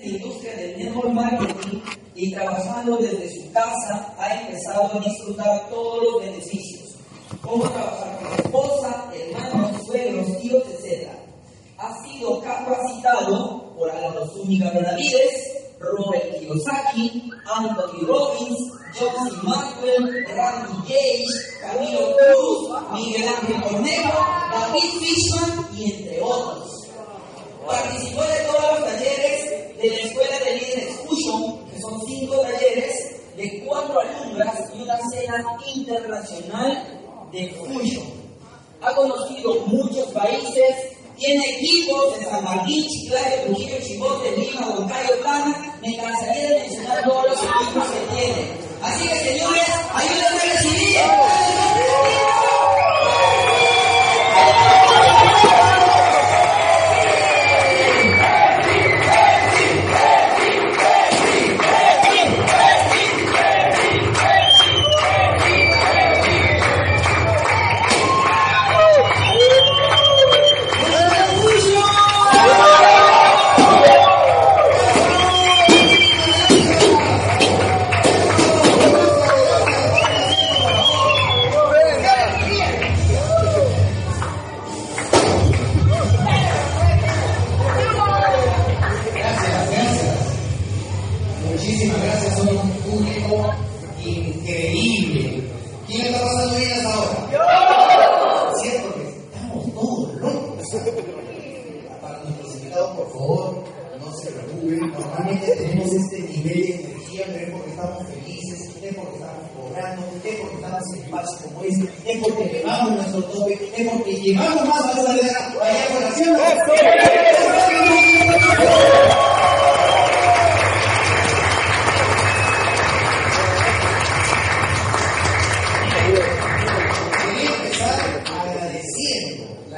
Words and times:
La 0.00 0.06
industria 0.06 0.54
del 0.54 0.78
network 0.78 1.10
marketing 1.10 1.80
y 2.14 2.32
trabajando 2.32 2.98
desde 2.98 3.34
su 3.34 3.52
casa 3.52 4.14
ha 4.16 4.42
empezado 4.42 4.92
a 4.92 4.98
disfrutar 5.00 5.68
todos 5.70 6.04
los 6.04 6.22
beneficios, 6.22 6.94
como 7.42 7.68
trabajar 7.68 8.16
con 8.18 8.32
esposa, 8.32 9.12
hermanos, 9.12 9.84
suegros, 9.86 10.38
tíos, 10.40 10.62
etc. 10.68 11.08
Ha 11.78 12.04
sido 12.04 12.40
capacitado 12.40 13.74
por 13.74 13.90
Álvaro 13.90 14.24
Zúñiga 14.28 14.70
Benavides, 14.70 15.58
Robert 15.80 16.38
Kiyosaki, 16.38 17.32
Anthony 17.52 18.06
Robbins, 18.06 18.72
Johnson 18.96 19.40
Maxwell, 19.42 20.26
Randy 20.28 20.88
Gage, 20.88 21.26
Camilo 21.60 22.16
Cruz, 22.16 22.82
Miguel 22.92 23.28
Ángel 23.28 23.62
Cornejo, 23.62 24.26
David 24.52 24.90
Fishman 25.00 25.68
y 25.76 25.90
entre 25.90 26.22
otros. 26.22 26.87
Participó 27.68 28.22
de 28.22 28.40
todos 28.50 28.80
los 28.80 28.88
talleres 28.88 29.76
de 29.76 29.90
la 29.90 29.96
Escuela 29.96 30.38
de 30.38 30.56
Líderes 30.56 30.96
Fusion, 31.06 31.68
que 31.68 31.78
son 31.82 32.00
cinco 32.06 32.36
talleres 32.38 33.16
de 33.36 33.62
cuatro 33.66 34.00
alumnas 34.00 34.54
y 34.74 34.80
una 34.80 34.98
cena 35.10 35.44
internacional 35.74 37.28
de 37.30 37.48
Fusion. 37.50 38.06
Ha 38.80 38.94
conocido 38.94 39.66
muchos 39.66 40.06
países, 40.12 40.76
tiene 41.18 41.44
equipos 41.58 42.18
de 42.18 42.24
San 42.24 42.42
Martín, 42.42 42.86
Chiclayo, 42.88 43.42
Trujillo, 43.44 43.76
Chivote, 43.82 44.36
Lima, 44.38 44.66
Huancayo, 44.70 45.20
Plana. 45.20 45.78
Me 45.82 45.94
cansaría 45.98 46.48
de 46.48 46.60
mencionar 46.60 47.04
todos 47.04 47.24
los 47.28 47.38
equipos 47.42 47.86
que 47.86 48.16
tiene. 48.16 48.52
Así 48.82 49.08
que 49.08 49.14
señores, 49.14 49.68
ayúdenme 49.92 50.37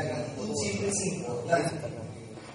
La 0.03 0.09
gratitud 0.09 0.55
siempre 0.57 0.89
es 0.89 1.07
importante. 1.07 1.75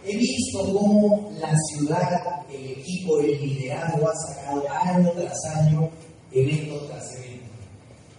He 0.04 0.18
visto 0.18 0.60
cómo 0.74 1.32
la 1.40 1.54
ciudad, 1.70 2.46
el 2.50 2.72
equipo, 2.72 3.20
el 3.20 3.40
liderazgo 3.40 4.10
ha 4.10 4.16
sacado 4.16 4.64
año 4.72 5.12
tras 5.12 5.46
año, 5.56 5.90
evento 6.32 6.86
tras 6.88 7.14
evento. 7.16 7.46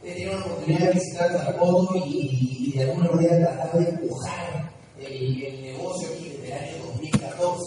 He 0.04 0.12
tenido 0.12 0.32
la 0.32 0.46
oportunidad 0.46 0.86
de 0.86 0.92
visitar 0.92 1.32
Tarapoto 1.32 1.96
y, 2.06 2.68
y 2.68 2.72
de 2.78 2.84
alguna 2.84 3.10
manera 3.10 3.38
tratar 3.38 3.80
de 3.80 3.90
empujar 3.90 4.72
el, 5.00 5.62
negocio 5.62 6.08
aquí 6.14 6.28
desde 6.28 6.46
el 6.46 6.52
año 6.52 6.84
2014. 6.86 7.62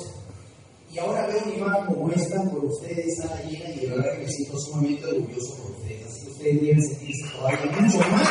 Y 0.94 1.00
ahora 1.00 1.28
veo 1.28 1.44
una 1.46 1.56
imagen 1.56 1.86
como 1.94 2.12
esta 2.12 2.44
por 2.44 2.66
ustedes, 2.66 3.06
está 3.06 3.42
llena 3.44 3.70
y 3.70 3.80
de 3.80 3.88
verdad 3.88 4.14
que 4.14 4.20
me 4.20 4.32
siento 4.32 4.58
sumamente 4.60 5.06
orgulloso 5.06 5.58
por 5.58 5.72
ustedes. 5.72 6.08
Así 6.08 6.24
que 6.24 6.32
ustedes 6.32 6.62
deben 6.62 6.82
sentirse 6.82 7.30
todavía 7.36 7.82
mucho 7.82 8.00
más 8.12 8.30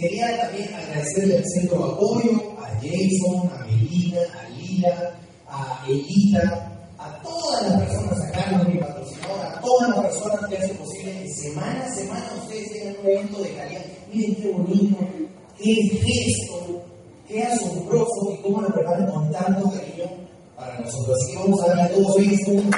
quería 0.00 0.40
también 0.40 0.74
agradecerle 0.74 1.36
al 1.36 1.44
centro 1.44 1.84
apoyo, 1.84 2.56
a 2.58 2.68
Jason, 2.80 3.50
a 3.52 3.64
Melina, 3.66 4.20
a 4.32 4.48
Lila, 4.48 5.14
a 5.46 5.84
Elita, 5.86 6.72
a 6.98 7.22
todas 7.22 7.62
las 7.68 7.82
personas 7.82 8.20
acá, 8.28 8.64
mi 8.66 8.78
patrocinador, 8.78 9.46
a 9.46 9.60
todas 9.60 9.88
las 9.90 9.98
personas 10.06 10.48
que 10.48 10.56
hacen 10.56 10.76
posible 10.76 11.12
que 11.22 11.28
semana 11.34 11.84
a 11.84 11.94
semana 11.94 12.24
ustedes 12.42 12.72
tengan 12.72 12.96
un 13.00 13.06
evento 13.10 13.42
de 13.42 13.54
calidad. 13.54 13.82
Miren 14.12 14.34
qué 14.36 14.50
bonito, 14.50 14.96
qué 15.58 15.74
gesto, 15.74 16.82
qué 17.28 17.42
asombroso 17.42 18.32
y 18.32 18.42
cómo 18.42 18.62
lo 18.62 18.68
preparan 18.68 19.06
con 19.10 19.30
tanto 19.30 19.70
cariño 19.70 20.10
para 20.56 20.78
nosotros. 20.80 21.16
Así 21.20 21.32
que 21.32 21.38
vamos 21.38 21.62
a 21.62 21.66
darle 21.68 21.82
a 21.82 21.88
todos 21.92 22.16
esto 22.18 22.50
un 22.52 22.70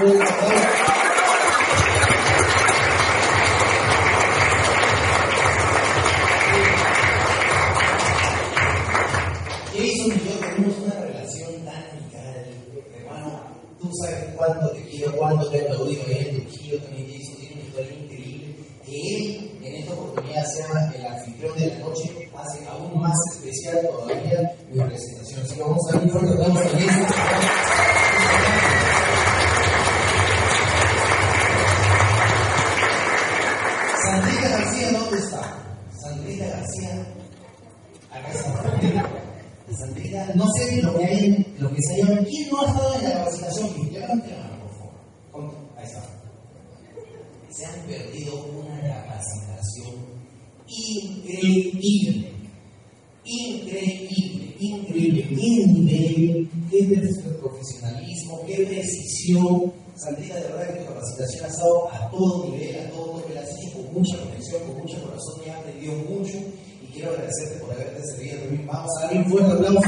cuánto 14.45 14.71
te 14.71 14.83
quiero, 14.83 15.13
cuánto 15.13 15.49
te 15.51 15.61
aplaudí 15.61 15.97
a 15.97 16.19
él, 16.19 16.43
Trujillo 16.43 16.79
también 16.83 17.07
Jason 17.07 17.37
tiene 17.37 17.55
una 17.55 17.65
historia 17.65 17.93
increíble. 17.93 18.57
Que 18.85 19.17
él 19.17 19.59
en 19.63 19.75
esta 19.77 19.93
oportunidad 19.93 20.45
sea 20.47 20.93
el 20.97 21.07
anfitrión 21.07 21.59
de 21.59 21.67
la 21.69 21.79
noche 21.79 22.31
hace 22.37 22.67
aún 22.67 23.01
más 23.01 23.17
especial 23.35 23.81
todavía 23.87 24.57
mi 24.71 24.81
presentación. 24.81 25.41
Así 25.43 25.55
que 25.55 25.63
vamos 25.63 25.89
a 25.89 25.99
fuerte 25.99 26.33
aplauso 26.33 26.59
a 26.59 26.69
Jason. 26.69 27.07
Sandrita 34.03 34.49
García, 34.49 34.93
¿dónde 34.93 35.19
está? 35.19 35.43
Sandrita 36.01 36.47
García, 36.47 37.07
acá 38.11 38.33
está. 38.33 39.23
Sandrita, 39.79 40.29
no 40.35 40.47
sé 40.57 40.83
lo 40.83 40.99
que 40.99 41.05
hay 41.05 41.25
en, 41.27 41.47
lo 41.59 41.71
que 41.75 41.83
se 41.83 41.97
llama. 41.97 42.21
¿Quién 42.29 42.51
no 42.51 42.61
ha 42.61 42.67
estado 42.67 42.95
en 42.95 43.05
la 43.05 43.13
capacitación? 43.13 43.93
Levante 43.93 44.31
la 44.31 44.39
mano, 44.39 44.59
por 44.61 44.71
favor. 44.77 44.93
¿Cuánto? 45.31 45.57
Ahí 45.77 45.85
está. 45.85 46.03
Se 47.51 47.67
han 47.67 47.81
perdido 47.87 48.45
una 48.47 48.81
capacitación 48.81 49.95
increíble. 51.25 52.33
Increíble, 53.25 54.57
increíble. 54.59 55.27
Qué 55.29 55.67
nivel, 55.67 56.49
qué 56.71 56.83
profesionalismo, 57.41 58.45
qué 58.47 58.67
precisión. 58.67 59.73
Sandrita, 59.95 60.35
de 60.35 60.43
verdad 60.43 60.75
que 60.75 60.81
tu 60.81 60.87
capacitación 60.87 61.45
ha 61.45 61.49
estado 61.49 61.93
a 61.93 62.11
todo 62.11 62.51
nivel, 62.51 62.81
a 62.81 62.91
todo 62.91 63.23
nivel, 63.23 63.39
así 63.39 63.71
con 63.71 63.93
mucha 63.93 64.19
conexión, 64.19 64.63
con 64.63 64.79
mucho 64.79 65.03
corazón 65.03 65.41
y 65.47 65.51
ha 65.51 65.59
aprendido 65.59 65.95
mucho. 65.95 66.39
Y 66.83 66.87
quiero 66.93 67.11
agradecerte 67.11 67.61
por 67.61 67.73
haberte 67.73 68.03
servido 68.07 68.39
también. 68.39 68.67
Vamos 68.67 68.91
a 68.97 69.03
darle 69.03 69.19
un 69.19 69.31
fuerte 69.31 69.53
aplauso. 69.53 69.81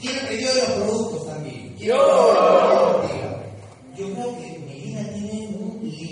¿Quién 0.00 0.16
aprendió 0.16 0.54
de 0.54 0.60
los 0.60 0.70
productos 0.70 1.26
también? 1.26 1.74
¿Quién 1.76 1.92
aprendió? 1.92 2.34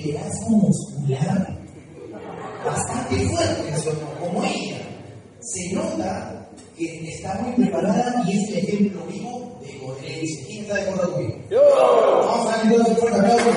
liderazgo 0.03 0.51
muscular 0.51 1.59
bastante 2.65 3.29
fuerte, 3.29 3.69
eso, 3.75 3.93
como 4.21 4.45
ella. 4.45 4.79
Se 5.41 5.75
nota 5.75 6.49
que 6.77 7.09
está 7.09 7.35
muy 7.41 7.53
preparada 7.65 8.23
y 8.27 8.33
es 8.33 8.49
el 8.51 8.59
ejemplo 8.59 9.03
vivo 9.07 9.61
de 9.63 9.79
coherencia. 9.79 10.47
¿Quién 10.47 10.63
está 10.63 10.75
de 10.75 10.83
acuerdo 10.83 11.13
conmigo? 11.13 11.35
Vamos 11.51 12.47
a 12.47 12.57
darle 12.57 12.79
un 12.79 12.97
fuerte 12.97 13.21
aplauso. 13.21 13.51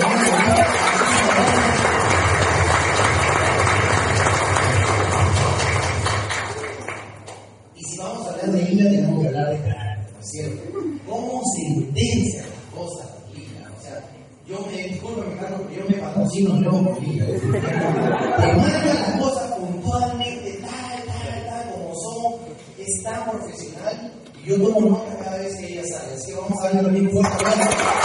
Y 7.76 7.84
si 7.84 7.98
vamos 7.98 8.28
a 8.28 8.32
hablar 8.32 8.52
de 8.52 8.62
Lila, 8.64 8.90
tenemos 8.90 9.22
que 9.22 9.28
hablar 9.28 9.50
de 9.50 9.60
carácter, 9.60 10.14
¿no 10.14 10.20
es 10.20 10.30
cierto? 10.30 10.80
¿Cómo 11.08 11.42
sentencia 11.56 12.42
las 12.42 12.80
cosas 12.80 13.08
Lila? 13.34 13.72
O 13.78 13.84
sea, 13.84 14.02
yo 14.48 14.66
me, 14.66 14.88
disculpe, 14.88 15.22
Carlos, 15.40 15.62
porque 15.62 16.02
por 16.44 17.02
Lila. 17.02 17.26
Te 17.26 18.54
marca 18.54 18.94
las 18.94 19.22
cosas 19.22 19.52
puntualmente, 19.58 20.60
tal, 20.62 21.04
tal, 21.06 21.46
tal, 21.46 21.74
como 21.74 21.94
son, 21.96 22.34
es 22.78 23.04
tan 23.04 23.30
profesional, 23.30 24.12
y 24.44 24.50
yo 24.50 24.62
tomo 24.62 24.90
nota 24.90 25.24
cada 25.24 25.38
vez 25.38 25.56
que 25.56 25.74
ella 25.74 25.84
sale. 25.88 26.14
Así 26.16 26.32
que 26.32 26.36
vamos 26.36 26.60
a 26.60 26.64
darle 26.66 26.84
también 26.84 27.08
un 27.08 27.12
fuerte 27.14 27.46
aplauso. 27.46 28.05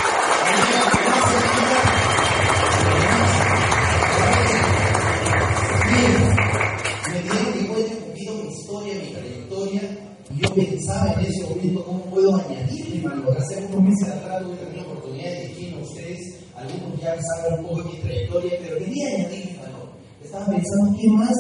Saben 17.23 17.61
un 17.61 17.67
poco 17.67 17.89
mi 17.89 17.99
trayectoria, 17.99 18.53
pero 18.61 18.79
quería 18.79 19.09
añadirle 19.09 19.59
valor. 19.59 19.89
Estaba 20.25 20.47
pensando 20.47 20.97
qué 20.99 21.09
más 21.09 21.35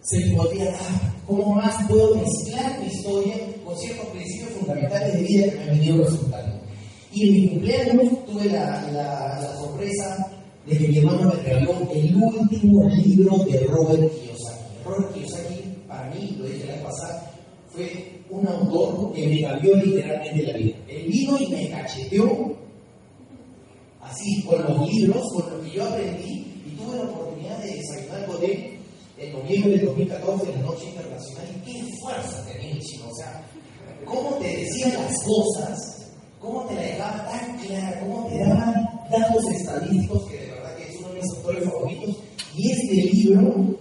se 0.00 0.30
podría 0.34 0.64
dar, 0.66 1.14
cómo 1.26 1.54
más 1.54 1.86
puedo 1.88 2.16
mezclar 2.16 2.80
mi 2.80 2.86
historia 2.86 3.34
con 3.64 3.76
ciertos 3.78 4.06
principios 4.06 4.50
fundamentales 4.58 5.14
de 5.14 5.22
vida 5.22 5.50
que 5.50 5.56
me 5.56 5.62
han 5.62 5.78
venido 5.78 6.04
resultando. 6.04 6.60
Y 7.12 7.28
en 7.28 7.34
mi 7.34 7.48
cumpleaños 7.50 8.26
tuve 8.26 8.44
la, 8.46 8.82
la, 8.92 9.40
la 9.40 9.56
sorpresa 9.58 10.26
de 10.66 10.78
que 10.78 10.88
mi 10.88 10.98
hermano 10.98 11.32
me 11.34 11.42
regaló 11.42 11.72
el 11.92 12.16
último 12.16 12.88
libro 12.88 13.38
de 13.44 13.58
Robert 13.66 14.12
Kiyosaki. 14.12 14.64
Robert 14.84 15.14
Kiyosaki, 15.14 15.62
para 15.86 16.10
mí, 16.10 16.36
lo 16.38 16.46
dije 16.46 16.66
la 16.66 16.74
vez 16.74 16.82
pasada, 16.82 17.32
fue 17.68 18.20
un 18.30 18.46
autor 18.46 19.12
que 19.12 19.26
me 19.26 19.42
cambió 19.42 19.76
literalmente 19.76 20.42
la 20.42 20.58
vida. 20.58 20.76
Él 20.88 21.06
vino 21.08 21.38
y 21.38 21.48
me 21.48 21.70
cacheteó 21.70 22.56
así 24.12 24.42
con 24.42 24.62
los 24.62 24.88
libros, 24.88 25.22
con 25.32 25.50
lo 25.50 25.62
que 25.62 25.70
yo 25.70 25.84
aprendí, 25.84 26.62
y 26.66 26.76
tuve 26.76 26.96
la 26.96 27.04
oportunidad 27.04 27.58
de 27.58 27.76
desayunar 27.76 28.26
con 28.26 28.44
él 28.44 28.78
en 29.18 29.32
noviembre 29.32 29.70
del 29.72 29.86
2014 29.86 30.52
en 30.52 30.60
la 30.60 30.66
Noche 30.66 30.88
Internacional. 30.88 31.46
Y 31.56 31.72
qué 31.72 31.96
fuerza 32.00 32.46
tenía 32.46 32.72
el 32.72 32.80
chino, 32.80 33.04
o 33.08 33.14
sea, 33.14 33.46
cómo 34.04 34.30
te 34.36 34.56
decía 34.56 34.88
las 34.88 35.22
cosas, 35.24 35.78
cómo 36.38 36.64
te 36.64 36.74
la 36.74 36.82
dejaba 36.82 37.28
tan 37.30 37.58
clara, 37.58 38.00
cómo 38.00 38.28
te 38.28 38.38
daba 38.38 39.04
datos 39.10 39.44
estadísticos 39.50 40.28
que 40.28 40.38
de 40.38 40.50
verdad 40.50 40.76
que 40.76 40.90
es 40.90 40.98
uno 40.98 41.08
de 41.08 41.14
mis 41.14 41.36
autores 41.36 41.64
favoritos. 41.64 42.16
Y 42.54 42.70
este 42.70 42.94
libro, 42.94 43.40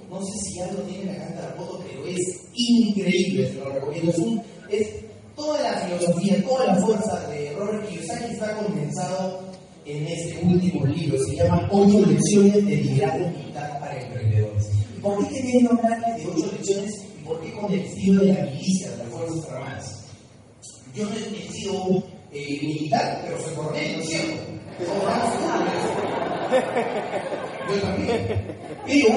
no 0.09 0.25
sé 0.25 0.31
si 0.43 0.55
ya 0.55 0.71
lo 0.71 0.79
tienen 0.83 1.09
acá 1.09 1.27
en 1.27 1.35
la 1.35 1.53
foto, 1.57 1.83
pero 1.85 2.07
es 2.07 2.19
increíble, 2.53 3.49
se 3.49 3.55
lo 3.55 3.69
recomiendo. 3.69 4.11
Es, 4.11 4.17
un, 4.17 4.41
es 4.69 4.87
toda 5.35 5.61
la 5.61 5.77
filosofía, 5.79 6.41
toda 6.45 6.67
la 6.67 6.75
fuerza 6.75 7.27
de 7.27 7.53
Robert 7.53 7.85
Kiyosaki 7.89 8.31
está 8.31 8.55
condensado 8.55 9.50
en 9.85 10.07
este 10.07 10.39
último 10.45 10.85
libro. 10.85 11.17
Se 11.25 11.35
llama 11.35 11.67
Ocho 11.71 12.05
lecciones 12.05 12.65
de 12.65 12.75
liderazgo 12.75 13.29
militar 13.29 13.79
para 13.79 14.01
emprendedores. 14.01 14.69
¿Y 14.97 15.01
por 15.01 15.27
qué 15.27 15.35
quería 15.35 15.69
hablarles 15.69 16.17
de 16.17 16.31
ocho 16.31 16.51
lecciones 16.51 16.91
y 17.19 17.23
por 17.23 17.41
qué 17.41 17.51
con 17.53 17.71
el 17.71 17.79
estilo 17.79 18.23
de 18.23 18.33
la 18.33 18.45
milicia, 18.45 18.91
de 18.91 18.97
las 18.97 19.07
Fuerzas 19.07 19.49
Armadas? 19.49 20.05
Yo 20.93 21.05
no 21.05 21.11
he 21.15 21.51
sido 21.51 22.03
eh, 22.31 22.59
militar, 22.61 23.21
pero 23.23 23.41
soy 23.41 23.53
coronel, 23.55 23.97
¿no 23.97 24.03
es 24.03 24.09
cierto? 24.09 24.35
Yo 27.69 27.81
también. 27.81 28.27
Pero 28.85 29.09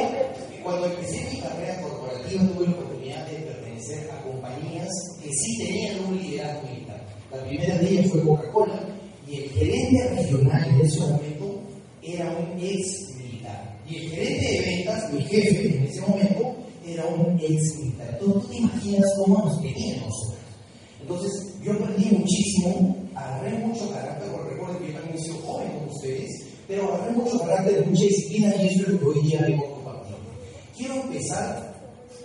cuando 0.62 0.86
empecé 0.86 1.28
mi 1.32 1.40
carrera 1.40 1.80
corporativa 1.80 2.42
tuve 2.44 2.66
la 2.66 2.72
oportunidad 2.72 3.26
de 3.26 3.36
pertenecer 3.38 4.10
a 4.10 4.22
compañías 4.22 4.88
que 5.22 5.30
sí 5.30 5.58
tenían 5.58 6.04
un 6.06 6.18
liderazgo 6.18 6.68
militar. 6.68 7.04
La 7.32 7.44
primera 7.44 7.78
de 7.78 7.88
ellas 7.90 8.10
fue 8.12 8.22
Coca-Cola 8.22 8.93
y 9.26 9.36
el 9.36 9.50
gerente 9.50 10.08
regional 10.10 10.68
en 10.68 10.80
ese 10.80 11.00
momento 11.00 11.60
era 12.02 12.30
un 12.30 12.58
ex 12.60 13.14
militar. 13.16 13.78
Y 13.88 13.96
el 13.96 14.10
gerente 14.10 14.52
de 14.52 14.60
ventas, 14.60 15.12
mi 15.12 15.22
jefe 15.22 15.76
en 15.78 15.84
ese 15.84 16.00
momento, 16.02 16.56
era 16.86 17.06
un 17.06 17.38
ex 17.40 17.76
militar. 17.78 18.08
Entonces 18.12 18.42
tú 18.42 18.48
te 18.48 18.56
imaginas 18.58 19.10
cómo 19.18 19.38
nos 19.44 19.62
tenían 19.62 20.00
nosotros. 20.00 20.38
Entonces 21.00 21.54
yo 21.62 21.72
aprendí 21.72 22.16
muchísimo, 22.16 22.96
agarré 23.14 23.58
mucho 23.58 23.90
carácter, 23.90 24.30
porque 24.30 24.54
recuerdo 24.54 24.78
que 24.78 24.92
yo 24.92 24.98
también 24.98 25.24
sido 25.24 25.36
joven 25.38 25.68
como 25.78 25.92
ustedes, 25.92 26.30
pero 26.68 26.94
agarré 26.94 27.12
mucho 27.12 27.38
carácter, 27.38 27.86
mucha 27.86 28.04
disciplina 28.04 28.54
y 28.56 28.66
eso 28.66 28.82
es 28.82 28.88
lo 28.88 28.98
que 28.98 29.04
hoy 29.06 29.22
día 29.22 29.40
vengo 29.42 29.70
compartiendo. 29.74 30.30
Quiero 30.76 30.94
empezar 30.94 31.74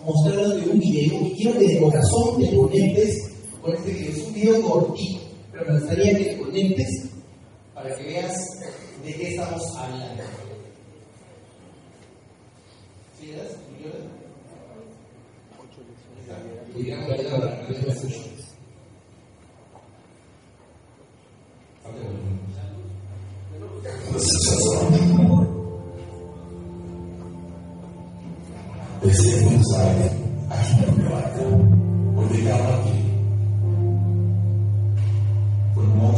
mostrándote 0.06 0.70
un 0.70 0.80
video 0.80 1.22
y 1.28 1.32
quiero 1.36 1.60
que 1.60 1.68
de 1.68 1.80
corazón 1.80 2.42
te 2.42 2.56
conectes 2.56 3.32
con 3.62 3.76
este 3.76 3.92
video. 3.92 4.12
Es 4.12 4.24
un 4.24 4.34
video 4.34 4.62
cortito, 4.62 5.19
pero 5.60 5.74
me 5.74 5.80
gustaría 5.80 6.18
que 6.18 6.24
te 6.24 6.38
conectes 6.38 7.10
para 7.74 7.94
que 7.96 8.04
veas 8.04 8.34
de 9.04 9.14
qué 9.14 9.30
estamos 9.30 9.62
hablando. 9.76 10.24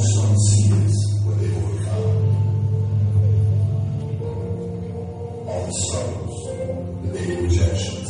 some 0.02 0.36
sins 0.38 0.96
were 1.26 1.36
they 1.36 1.52
overcome, 1.56 2.38
all 5.48 5.66
the 5.66 5.72
sorrows 5.72 6.38
that 7.04 7.14
they 7.14 7.42
rejection. 7.42 8.01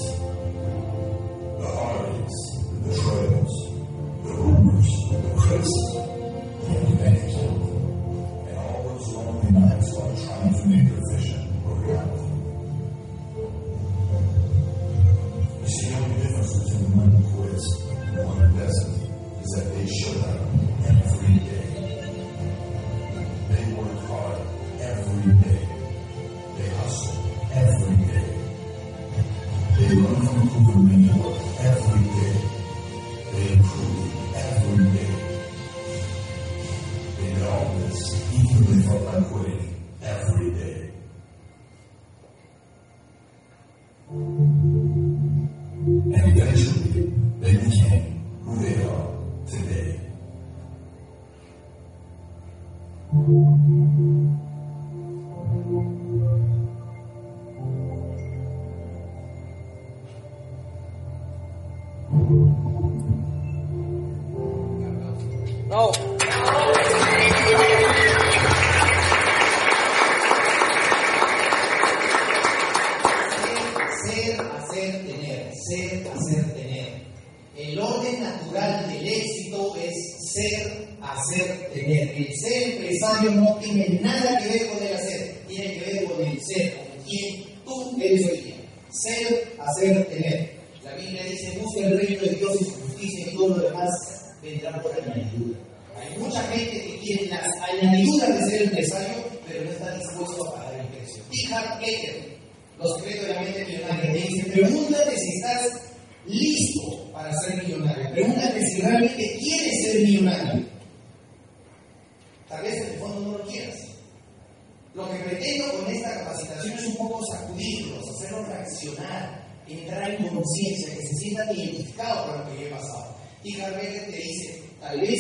Entrar 119.92 120.10
en 120.10 120.28
conciencia, 120.28 120.96
que 120.96 121.08
se 121.08 121.16
sientan 121.16 121.56
identificados 121.56 122.28
con 122.28 122.40
lo 122.40 122.46
que 122.50 122.62
yo 122.62 122.68
he 122.68 122.72
pasado. 122.72 123.16
Y 123.44 123.56
Becker 123.56 124.06
te 124.06 124.18
dice, 124.18 124.64
tal 124.80 125.02
vez, 125.02 125.20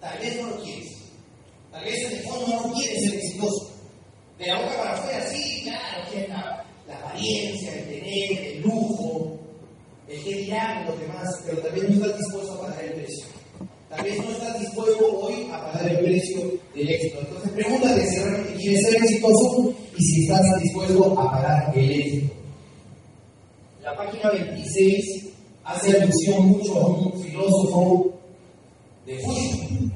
tal 0.00 0.18
vez 0.18 0.36
no 0.40 0.48
lo 0.48 0.62
quieres. 0.62 0.92
Tal 1.70 1.84
vez 1.84 2.04
en 2.04 2.18
el 2.18 2.22
fondo 2.24 2.46
no 2.46 2.72
quieres 2.72 3.00
ser 3.02 3.14
exitoso. 3.14 3.70
De 4.38 4.46
la 4.46 4.60
boca 4.60 4.76
para 4.76 4.92
afuera, 4.94 5.30
sí, 5.30 5.60
claro, 5.62 6.08
quieres 6.10 6.28
la, 6.28 6.64
la 6.88 6.98
apariencia, 6.98 7.74
el 7.74 7.84
tener, 7.84 8.54
el 8.54 8.62
lujo, 8.62 9.38
el 10.08 10.24
que 10.24 10.34
dirán 10.34 10.86
los 10.86 10.98
demás, 10.98 11.28
pero 11.46 11.58
tal 11.58 11.72
vez 11.72 11.90
no 11.90 12.06
estás 12.06 12.18
dispuesto 12.18 12.52
a 12.54 12.60
pagar 12.60 12.84
el 12.84 12.92
precio. 12.94 13.26
Tal 13.88 14.04
vez 14.04 14.18
no 14.18 14.30
estás 14.32 14.60
dispuesto 14.60 15.20
hoy 15.20 15.48
a 15.52 15.72
pagar 15.72 15.88
el 15.88 15.98
precio 15.98 16.40
del 16.74 16.88
éxito. 16.88 17.20
Entonces 17.20 17.50
pregúntate 17.52 18.06
si 18.06 18.18
realmente 18.18 18.54
quieres 18.54 18.82
ser 18.82 18.96
exitoso 18.96 19.74
y 19.96 20.02
si 20.02 20.22
estás 20.22 20.60
dispuesto 20.60 21.20
a 21.20 21.30
pagar 21.30 21.72
el 21.78 21.90
éxito. 21.90 22.43
La 23.84 23.94
página 23.94 24.30
26 24.30 25.26
hace 25.62 26.00
alusión 26.00 26.46
mucho 26.46 26.74
a 26.80 26.86
un 26.86 27.22
filósofo 27.22 28.14
de 29.04 29.18
Fuji, 29.18 29.90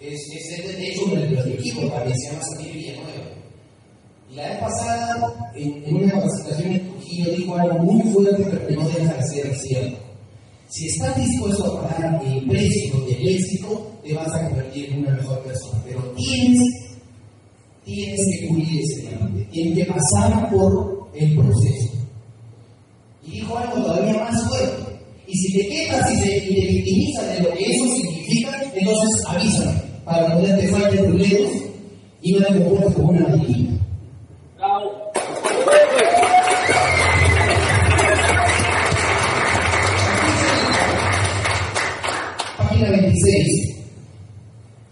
es, 0.00 0.20
es 0.34 0.58
el 0.58 0.76
de 0.76 0.88
hecho 0.88 1.06
del 1.06 1.52
equipo 1.52 1.86
también 1.92 2.18
se 2.18 2.32
llama 2.32 2.42
Samir 2.42 2.72
Villanueva. 2.72 3.30
Y 4.28 4.34
la 4.34 4.48
vez 4.48 4.58
pasada, 4.58 5.52
en, 5.54 5.94
una 5.94 6.10
capacitación 6.10 6.72
en 6.72 6.90
Trujillo, 6.90 7.36
dijo 7.36 7.56
algo 7.56 7.78
muy 7.84 8.02
fuerte, 8.12 8.46
pero 8.50 8.66
que 8.66 8.74
no 8.74 8.88
deja 8.88 9.14
de 9.14 9.22
ser 9.28 9.56
cierto. 9.58 9.98
Si 10.68 10.88
estás 10.88 11.16
dispuesto 11.16 11.66
a 11.66 11.88
pagar 11.88 12.20
el 12.26 12.44
precio 12.48 13.00
del 13.06 13.28
éxito, 13.28 13.92
te 14.02 14.12
vas 14.12 14.34
a 14.34 14.48
convertir 14.48 14.92
en 14.92 14.98
una 14.98 15.14
mejor 15.14 15.40
persona. 15.44 15.80
Pero 15.86 16.00
tienes, 16.16 16.68
tienes 17.84 18.20
que 18.28 18.48
cubrir 18.48 18.80
ese 18.80 19.08
tienes 19.52 19.78
que 19.78 19.92
pasar 19.92 20.50
por 20.50 21.10
el 21.14 21.36
proceso. 21.36 21.93
Dijo 23.34 23.58
algo 23.58 23.82
todavía 23.82 24.14
más 24.14 24.48
fuerte. 24.48 25.00
Y 25.26 25.36
si 25.36 25.58
te 25.58 25.68
quejas 25.68 26.12
y, 26.12 26.20
te 26.20 26.40
victimizas 26.40 27.36
de 27.36 27.42
lo 27.42 27.50
que 27.50 27.64
eso 27.64 27.96
significa, 27.96 28.62
entonces 28.76 29.26
avísame 29.26 29.72
para 30.04 30.34
no 30.34 30.40
te 30.40 30.68
falte 30.68 30.98
problemas 30.98 31.52
y 32.22 32.32
no 32.32 32.46
te 32.46 32.62
comportes 32.62 32.94
como 32.94 33.08
una 33.08 33.26
víctima. 33.34 33.78
Página 42.56 42.90
26. 42.90 43.76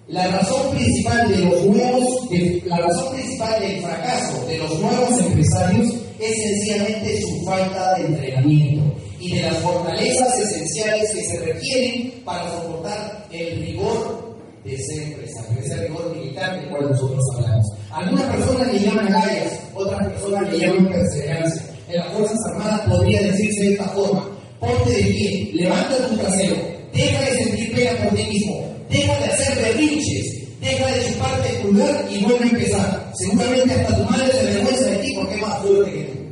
La 0.08 0.26
razón 0.26 0.74
principal 0.74 1.28
de 1.28 1.44
los 1.44 1.66
nuevos, 1.66 2.28
de, 2.28 2.62
la 2.66 2.78
razón 2.78 3.14
principal 3.14 3.60
del 3.60 3.82
fracaso 3.82 4.46
de 4.46 4.58
los 4.58 4.80
nuevos 4.80 5.20
empresarios 5.20 6.01
es 6.22 6.42
sencillamente 6.42 7.20
su 7.20 7.44
falta 7.44 7.94
de 7.94 8.06
entrenamiento 8.06 8.94
y 9.20 9.36
de 9.36 9.42
las 9.42 9.58
fortalezas 9.58 10.38
esenciales 10.38 11.10
que 11.14 11.24
se 11.24 11.38
requieren 11.40 12.12
para 12.24 12.50
soportar 12.50 13.26
el 13.30 13.66
rigor 13.66 14.36
de 14.64 14.76
ser 14.78 15.02
empresario, 15.02 15.60
ese 15.60 15.76
rigor 15.86 16.16
militar 16.16 16.60
del 16.60 16.70
cual 16.70 16.90
nosotros 16.90 17.20
hablamos. 17.36 17.66
Algunas 17.90 18.36
personas 18.36 18.72
le 18.72 18.80
llaman 18.80 19.10
gallas, 19.10 19.60
otras 19.74 20.08
personas 20.08 20.52
le 20.52 20.58
llaman 20.58 20.88
perseverancia. 20.88 21.62
En 21.88 21.96
las 21.96 22.12
Fuerzas 22.12 22.38
Armadas 22.52 22.80
podría 22.88 23.22
decirse 23.22 23.60
de 23.60 23.72
esta 23.72 23.88
forma, 23.88 24.28
ponte 24.60 24.90
de 24.90 25.02
pie, 25.02 25.50
levanta 25.54 26.08
tu 26.08 26.16
trasero, 26.16 26.56
deja 26.94 27.20
de 27.20 27.44
sentir 27.44 27.74
pena 27.74 28.04
por 28.04 28.16
ti 28.16 28.24
mismo, 28.24 28.64
deja 28.88 29.18
de 29.18 29.24
hacer 29.24 29.58
berrinches, 29.58 30.41
deja 30.62 30.86
de 30.86 31.12
chuparte 31.12 31.48
el 31.48 31.62
pulgar 31.62 32.06
y 32.08 32.24
vuelve 32.24 32.44
a 32.44 32.48
empezar. 32.48 33.12
Seguramente 33.14 33.74
hasta 33.74 33.96
tu 33.96 34.04
madre 34.04 34.32
se 34.32 34.40
avergüenza 34.40 34.84
de 34.84 34.96
ti 34.98 35.14
porque 35.16 35.34
es 35.34 35.40
más 35.42 35.60
fuerte 35.60 35.92
que 35.92 36.04
tú. 36.04 36.22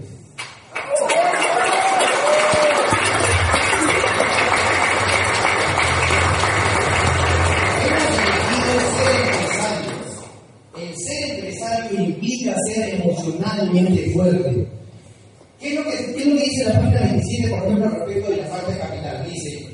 El 10.79 10.97
ser 10.97 11.31
empresario 11.35 12.01
implica 12.01 12.55
ser 12.73 12.95
emocionalmente 13.01 14.11
fuerte. 14.13 14.67
¿Qué 15.59 15.69
es, 15.69 15.75
lo 15.75 15.85
que, 15.85 15.91
¿Qué 15.91 16.21
es 16.21 16.27
lo 16.27 16.37
que 16.37 16.45
dice 16.45 16.65
la 16.65 16.81
página 16.81 17.01
27, 17.01 17.49
por 17.51 17.59
ejemplo, 17.59 17.91
respecto 17.91 18.31
de 18.31 18.37
la 18.39 18.47
falta 18.47 18.73
de 18.73 18.79
capital? 18.79 19.29
Dice, 19.29 19.69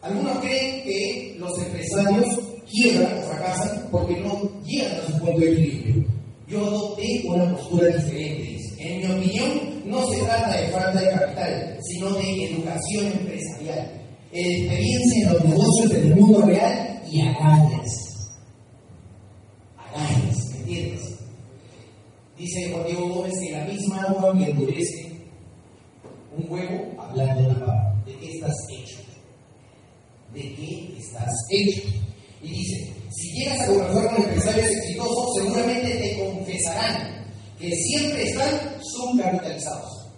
algunos 0.00 0.38
creen 0.38 0.82
que 0.82 1.36
los 1.38 1.58
empresarios 1.58 2.43
quiebran 2.70 3.18
o 3.18 3.22
fracasan 3.22 3.88
porque 3.90 4.20
no 4.20 4.50
llegan 4.64 5.00
a 5.00 5.06
su 5.06 5.18
punto 5.18 5.40
de 5.40 5.52
equilibrio. 5.52 6.04
Yo 6.46 6.64
adopté 6.64 7.22
una 7.26 7.50
postura 7.52 7.88
diferente. 7.88 8.58
En 8.78 8.98
mi 8.98 9.06
opinión, 9.06 9.82
no 9.86 10.06
se 10.10 10.18
trata 10.22 10.60
de 10.60 10.68
falta 10.68 11.00
de 11.00 11.10
capital, 11.10 11.78
sino 11.82 12.10
de 12.10 12.44
educación 12.44 13.06
empresarial, 13.06 14.02
experiencia 14.30 15.26
en 15.26 15.32
los 15.32 15.44
negocios 15.44 15.90
del 15.90 16.16
mundo 16.16 16.42
real 16.42 17.02
y 17.10 17.20
agallas. 17.20 18.32
Agallas, 19.78 20.50
¿me 20.50 20.58
entiendes? 20.58 21.00
Dice 22.36 22.70
Juan 22.72 22.86
Diego 22.86 23.08
Gómez 23.08 23.32
que 23.40 23.52
la 23.52 23.64
misma 23.64 24.02
agua 24.02 24.36
que 24.36 24.50
endurece 24.50 25.12
un 26.36 26.50
huevo, 26.50 26.92
hablando 26.98 27.42
de 27.42 27.48
la 27.48 27.60
papa, 27.60 28.02
¿de 28.04 28.16
qué 28.16 28.30
estás 28.32 28.54
hecho? 28.70 28.98
¿De 30.34 30.40
qué 30.40 30.94
estás 30.98 31.32
hecho? 31.50 31.82
Y 32.44 32.50
dice, 32.50 32.92
si 33.10 33.30
llegas 33.32 33.60
a 33.60 33.66
conversar 33.66 34.14
con 34.14 34.24
empresarios 34.24 34.70
exitosos, 34.70 35.34
seguramente 35.36 35.90
te 35.94 36.18
confesarán 36.18 37.24
que 37.58 37.74
siempre 37.74 38.22
están 38.24 38.50
subcapitalizados. 38.82 40.08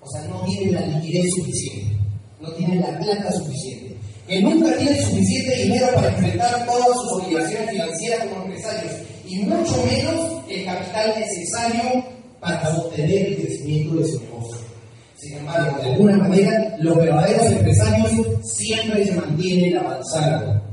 O 0.00 0.08
sea, 0.10 0.22
no 0.28 0.42
tienen 0.44 0.74
la 0.74 0.86
liquidez 0.86 1.26
suficiente, 1.36 1.96
no 2.40 2.50
tienen 2.52 2.80
la 2.80 2.98
plata 2.98 3.30
suficiente, 3.32 3.96
que 4.26 4.40
nunca 4.40 4.74
tienen 4.78 5.02
suficiente 5.02 5.56
dinero 5.64 5.88
para 5.94 6.08
enfrentar 6.08 6.66
todas 6.66 6.96
sus 7.00 7.22
obligaciones 7.22 7.70
financieras 7.70 8.26
como 8.28 8.44
empresarios, 8.46 8.92
y 9.26 9.36
mucho 9.40 9.84
menos 9.84 10.42
el 10.48 10.64
capital 10.64 11.14
necesario 11.18 12.04
para 12.40 12.76
obtener 12.78 13.26
el 13.26 13.36
crecimiento 13.36 13.96
de 13.96 14.06
su 14.06 14.20
negocio. 14.20 14.56
Sin 15.18 15.36
embargo, 15.36 15.82
de 15.82 15.90
alguna 15.90 16.16
manera, 16.16 16.76
los 16.78 16.96
verdaderos 16.96 17.52
empresarios 17.52 18.10
siempre 18.56 19.04
se 19.04 19.12
mantienen 19.12 19.76
avanzando. 19.76 20.69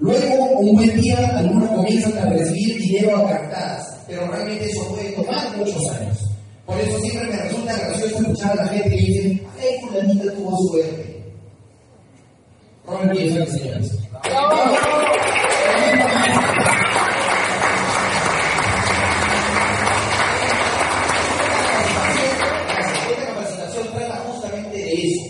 Luego, 0.00 0.60
un 0.60 0.76
buen 0.76 1.00
día, 1.00 1.38
algunos 1.38 1.70
comienzan 1.70 2.16
a 2.18 2.30
recibir 2.30 2.78
dinero 2.78 3.16
a 3.16 3.30
cartadas, 3.30 3.96
pero 4.06 4.26
realmente 4.30 4.66
eso 4.66 4.88
puede 4.94 5.10
tomar 5.12 5.56
muchos 5.56 5.90
años. 5.90 6.18
Por 6.64 6.78
eso 6.80 6.98
siempre 7.00 7.28
me 7.30 7.42
resulta 7.42 7.76
gracioso 7.76 8.18
escuchar 8.18 8.52
a 8.52 8.64
la 8.64 8.68
gente 8.68 8.90
que 8.90 8.96
dice, 8.96 9.42
ay, 9.58 9.80
fulanita 9.80 10.32
tuvo 10.34 10.56
suerte. 10.68 11.24
Ron 12.86 13.10
Wilson, 13.10 13.46
señores. 13.46 13.92
Esta 23.10 23.26
capacitación 23.26 23.86
trata 23.94 24.16
justamente 24.26 24.76
de 24.76 24.92
eso. 24.92 25.24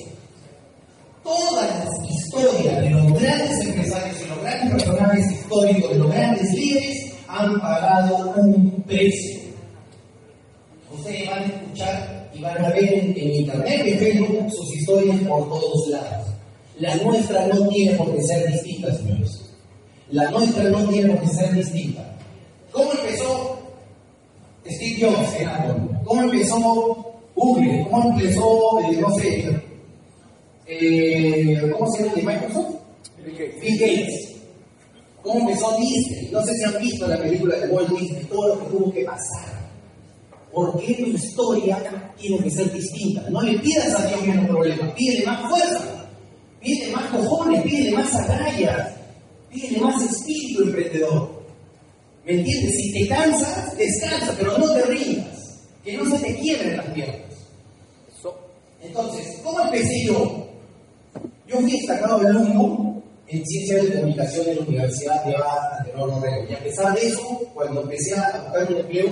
Todas 1.22 1.84
las 1.84 2.10
historias 2.10 2.80
de 2.82 2.90
los 2.90 3.12
grandes 3.20 3.66
empresarios 3.66 4.16
y 4.22 4.28
los 4.28 4.42
grandes 4.42 4.70
personajes 4.72 5.46
históricos, 5.64 5.92
de 5.92 5.98
los 5.98 6.10
grandes 6.10 6.52
líderes, 6.54 7.12
han 7.28 7.60
pagado 7.60 8.32
un 8.36 8.82
precio. 8.86 9.40
Ustedes 10.92 11.28
van 11.28 11.42
a 11.42 11.46
escuchar 11.46 12.30
y 12.34 12.40
van 12.40 12.64
a 12.64 12.68
ver 12.70 12.94
en, 12.94 13.10
en 13.16 13.34
internet, 13.34 13.82
en 13.84 13.98
Facebook, 13.98 14.50
sus 14.50 14.76
historias 14.76 15.18
por 15.20 15.48
todos 15.48 15.88
lados. 15.88 16.26
La 16.78 16.94
nuestra 16.96 17.46
no 17.48 17.68
tiene 17.68 17.96
por 17.96 18.14
qué 18.14 18.22
ser 18.22 18.52
distinta, 18.52 18.94
señores. 18.94 19.50
La 20.10 20.30
nuestra 20.30 20.64
no 20.64 20.88
tiene 20.88 21.14
por 21.14 21.20
qué 21.20 21.28
ser 21.34 21.54
distinta. 21.54 22.16
¿Cómo 22.72 22.92
empezó 22.92 23.58
Steve 24.66 24.96
Jobs 25.00 25.40
en 25.40 25.48
Apple? 25.48 25.74
¿Cómo 26.04 26.22
empezó 26.22 27.14
Google? 27.34 27.86
¿Cómo 27.90 28.10
empezó, 28.10 28.80
eh, 28.80 28.98
no 29.00 29.10
sé, 29.16 29.60
eh, 30.66 31.70
¿cómo 31.72 31.90
se 31.90 32.02
llama 32.02 32.12
el 32.14 32.26
de 32.26 32.32
Microsoft? 32.32 32.74
Bill 33.60 33.78
Gates. 33.78 34.27
¿Cómo 35.22 35.40
empezó 35.40 35.76
Disney? 35.76 36.30
No 36.32 36.42
sé 36.44 36.54
si 36.54 36.64
han 36.64 36.80
visto 36.80 37.06
la 37.06 37.18
película 37.18 37.56
de 37.56 37.68
Walt 37.68 37.90
Disney, 37.90 38.24
todo 38.24 38.48
lo 38.48 38.60
que 38.60 38.70
tuvo 38.70 38.92
que 38.92 39.04
pasar 39.04 39.58
¿Por 40.52 40.80
qué 40.80 40.94
tu 40.94 41.06
historia 41.06 41.78
tiene 42.16 42.42
que 42.42 42.50
ser 42.50 42.72
distinta? 42.72 43.28
No 43.30 43.42
le 43.42 43.58
pidas 43.58 43.94
a 43.94 44.06
Dios 44.06 44.26
menos 44.26 44.46
problemas, 44.48 44.92
pídele 44.92 45.26
más 45.26 45.48
fuerza, 45.48 46.08
pídele 46.60 46.92
más 46.92 47.04
cojones, 47.10 47.62
pídele 47.62 47.92
más 47.92 48.14
agallas, 48.14 48.94
pídele 49.50 49.80
más 49.80 50.02
espíritu 50.02 50.62
emprendedor. 50.62 51.42
¿Me 52.24 52.32
entiendes? 52.32 52.74
Si 52.76 52.92
te 52.92 53.08
cansas, 53.08 53.76
descansa, 53.76 54.34
pero 54.38 54.58
no 54.58 54.72
te 54.72 54.82
rindas, 54.86 55.60
que 55.84 55.96
no 55.96 56.04
se 56.10 56.18
te 56.18 56.36
quiebren 56.36 56.76
las 56.76 56.86
piernas. 56.86 57.28
Entonces, 58.80 59.40
¿cómo 59.42 59.60
empecé 59.60 60.06
yo? 60.06 60.46
Yo 61.46 61.60
fui 61.60 61.72
destacado 61.72 62.18
alumno 62.18 63.02
en 63.30 63.44
Ciencia 63.44 63.82
de 63.82 63.92
Comunicación 63.92 64.48
en 64.48 64.56
la 64.56 64.62
Universidad 64.62 65.24
de 65.24 65.30
de 65.32 65.96
Noruega. 65.96 66.46
Y 66.48 66.54
a 66.54 66.58
pesar 66.60 66.94
de 66.94 67.06
eso, 67.06 67.40
cuando 67.52 67.82
empecé 67.82 68.14
a 68.14 68.42
buscar 68.42 68.72
un 68.72 68.78
empleo, 68.78 69.06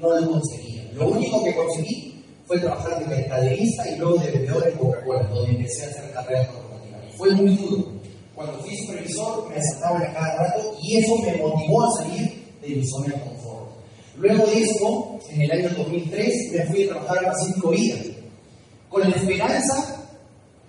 no 0.00 0.20
lo 0.20 0.30
conseguía. 0.30 0.90
Lo 0.94 1.08
único 1.08 1.44
que 1.44 1.54
conseguí 1.54 2.24
fue 2.46 2.58
trabajar 2.58 2.98
de 2.98 3.14
mercaderista 3.14 3.88
y 3.88 3.96
luego 3.96 4.18
de 4.18 4.30
vendedor 4.32 4.66
en 4.66 4.78
Coca-Cola, 4.78 5.22
donde 5.28 5.52
empecé 5.52 5.84
a 5.84 5.88
hacer 5.88 6.10
carrera 6.12 6.48
corporativa. 6.48 6.98
Y 7.08 7.16
fue 7.16 7.30
muy 7.32 7.56
duro. 7.56 7.84
Cuando 8.34 8.58
fui 8.58 8.76
supervisor, 8.76 9.48
me 9.48 9.56
asaltaban 9.56 10.02
a 10.02 10.14
cada 10.14 10.36
rato 10.36 10.76
y 10.82 10.96
eso 10.96 11.18
me 11.18 11.36
motivó 11.36 11.84
a 11.84 12.02
salir 12.02 12.42
de 12.60 12.68
mi 12.68 12.86
zona 12.88 13.14
de 13.14 13.20
confort. 13.20 13.70
Luego 14.16 14.46
de 14.46 14.62
esto, 14.62 15.18
en 15.30 15.42
el 15.42 15.50
año 15.52 15.70
2003, 15.76 16.52
me 16.52 16.66
fui 16.66 16.84
a 16.84 16.88
trabajar 16.88 17.24
a 17.24 17.32
Pacífico 17.32 17.70
Vida, 17.70 17.96
con 18.88 19.08
la 19.08 19.16
esperanza 19.16 19.99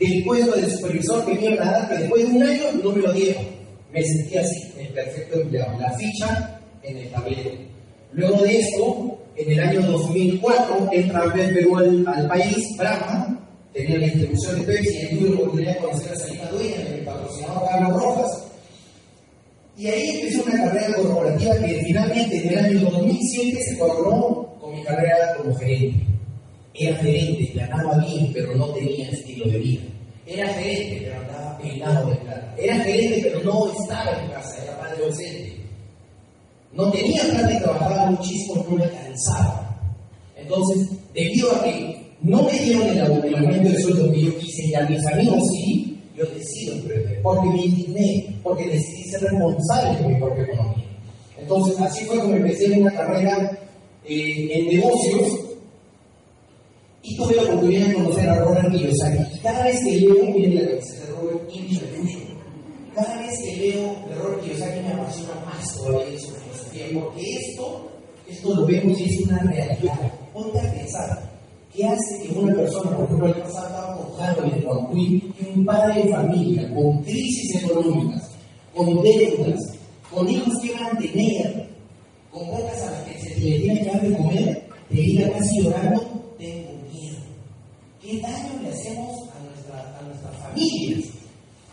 del 0.02 0.24
puesto 0.24 0.52
de 0.56 0.70
supervisor 0.70 1.26
que 1.26 1.34
me 1.36 1.46
iban 1.46 1.68
a 1.68 1.72
dar, 1.72 1.90
que 1.90 1.98
después 2.00 2.28
de 2.28 2.36
un 2.36 2.44
año 2.44 2.64
no 2.84 2.92
me 2.92 3.02
lo 3.02 3.14
dieron. 3.14 3.46
Me 3.94 4.02
sentí 4.04 4.38
así, 4.38 4.74
el 4.80 4.88
perfecto 4.88 5.42
empleado. 5.42 5.80
La 5.80 5.92
ficha 5.92 6.60
en 6.82 6.98
el 6.98 7.10
tablero. 7.12 7.52
Luego 8.14 8.42
de 8.42 8.60
esto, 8.60 9.20
en 9.36 9.52
el 9.52 9.60
año 9.60 9.82
2004, 9.84 10.90
entra 10.92 11.24
a 11.24 11.34
Perú 11.34 11.78
al, 11.78 12.28
país, 12.28 12.78
Brahma, 12.78 13.48
tenía 13.74 14.00
la 14.00 14.06
distribución 14.08 14.60
de 14.60 14.66
Pepsi, 14.66 15.08
y 15.12 15.16
tuve 15.18 15.30
la 15.30 15.36
oportunidad 15.36 15.74
de 15.74 15.80
conocer 15.80 16.12
a 16.12 16.16
Salina 16.16 16.50
Dueña, 16.50 16.78
que 16.78 16.90
me 16.90 16.98
patrocinaba 17.04 17.70
Carlos 17.70 18.02
Rojas. 18.02 18.44
Y 19.78 19.88
ahí 19.88 20.10
empecé 20.10 20.42
una 20.42 20.66
carrera 20.66 20.96
corporativa 20.96 21.58
que 21.60 21.84
finalmente 21.86 22.38
en 22.38 22.50
el 22.50 22.66
año 22.66 22.90
2007 22.90 23.64
se 23.64 23.78
coronó 23.78 24.56
con 24.60 24.76
mi 24.76 24.84
carrera 24.84 25.36
como 25.38 25.56
gerente. 25.56 26.06
Era 26.74 26.98
gerente, 26.98 27.52
ganaba 27.56 27.98
bien, 28.06 28.32
pero 28.34 28.56
no 28.56 28.68
tenía 28.70 29.10
estilo 29.10 29.46
de 29.46 29.58
vida. 29.60 29.82
Era 30.32 30.48
gerente, 30.54 31.02
pero 31.04 31.20
andaba 31.20 31.58
peinado 31.58 32.10
de 32.10 32.16
plata. 32.16 32.56
Era 32.58 32.76
gerente, 32.80 33.20
pero 33.24 33.44
no 33.44 33.72
estaba 33.74 34.12
en 34.24 34.30
casa, 34.32 34.64
era 34.64 34.80
padre 34.80 35.06
ausente. 35.06 35.58
No 36.72 36.90
tenía 36.90 37.22
plata 37.24 37.54
y 37.54 37.60
trabajaba 37.60 38.12
muchísimo, 38.12 38.66
no 38.70 38.78
me 38.78 38.90
cansaba. 38.90 39.78
Entonces, 40.38 40.88
debido 41.14 41.52
a 41.54 41.64
que 41.64 42.02
no 42.22 42.44
me 42.44 42.52
dieron 42.60 42.88
el, 42.88 43.02
aumento 43.02 43.70
de 43.70 43.82
sueldo 43.82 44.12
que 44.14 44.22
yo 44.22 44.38
quise 44.38 44.68
y 44.68 44.76
a 44.76 44.88
mis 44.88 45.06
amigos 45.06 45.44
sí, 45.52 46.00
yo 46.16 46.26
decido 46.28 46.76
porque 47.24 47.50
me 47.50 47.66
indigné, 47.66 48.36
porque 48.42 48.68
decidí 48.68 49.04
ser 49.10 49.22
responsable 49.22 50.00
de 50.00 50.08
mi 50.08 50.20
propia 50.20 50.44
economía. 50.44 50.86
Entonces, 51.38 51.80
así 51.82 52.06
fue 52.06 52.20
como 52.20 52.36
empecé 52.36 52.72
una 52.80 52.94
carrera 52.94 53.60
eh, 54.06 54.50
en 54.52 54.68
negocios 54.68 55.51
y 57.04 57.16
tuve 57.16 57.36
la 57.36 57.44
oportunidad 57.44 57.88
de 57.88 57.94
conocer 57.96 58.30
a 58.30 58.40
Robert 58.40 58.72
Kiyosaki. 58.72 59.40
Cada 59.42 59.64
vez 59.66 59.84
que 59.84 59.92
leo, 60.00 60.26
miren 60.26 60.56
la 60.56 60.70
cabeza 60.70 61.06
de 61.06 61.12
Robert 61.14 61.48
Kiyosaki, 61.48 62.02
cada 62.96 63.18
vez 63.22 63.40
que 63.40 63.56
leo 63.58 63.96
de 64.08 64.16
Robert 64.16 64.44
Kiyosaki 64.44 64.80
me 64.82 64.94
apasiona 64.94 65.46
más 65.46 65.78
todavía 65.78 66.20
su 66.20 66.32
filosofía, 66.32 67.02
porque 67.02 67.22
esto, 67.22 67.92
esto 68.28 68.56
lo 68.56 68.66
vemos 68.66 69.00
y 69.00 69.04
es 69.04 69.22
una 69.28 69.40
realidad. 69.40 70.14
Ponte 70.34 70.60
a 70.60 70.74
pensar, 70.74 71.32
¿qué 71.74 71.88
hace 71.88 72.24
que 72.24 72.38
una 72.38 72.54
persona, 72.54 72.96
por 72.96 73.06
ejemplo, 73.06 73.28
el 73.28 73.42
pasado 73.42 73.68
estaba 73.68 73.98
con 73.98 74.22
Harvard, 74.22 74.64
con 74.64 74.92
Quinn, 74.92 75.34
que 75.34 75.54
un 75.56 75.66
padre 75.66 76.04
de 76.04 76.10
familia, 76.10 76.74
con 76.74 77.04
crisis 77.04 77.64
económicas, 77.64 78.30
con 78.76 79.02
deudas, 79.04 79.60
con 80.14 80.30
hijos 80.30 80.54
que 80.62 80.74
mantener, 80.76 81.70
con 82.32 82.48
bocas 82.48 82.82
a 82.84 82.92
las 82.92 83.04
que 83.04 83.20
se 83.20 83.40
le 83.40 83.60
tiene 83.60 83.80
que 83.80 83.86
dar 83.86 84.02
de 84.02 84.18
comer, 84.18 84.64
te 84.90 84.96
diga 84.96 85.32
casi 85.32 85.62
llorando, 85.62 86.02
tengo 86.38 86.72
miedo. 86.92 87.18
¿Qué 88.02 88.20
daño 88.20 88.61
hacemos 88.74 89.30
a, 89.30 89.44
nuestra, 89.44 90.00
a 90.00 90.02
nuestras 90.02 90.36
familias? 90.38 91.10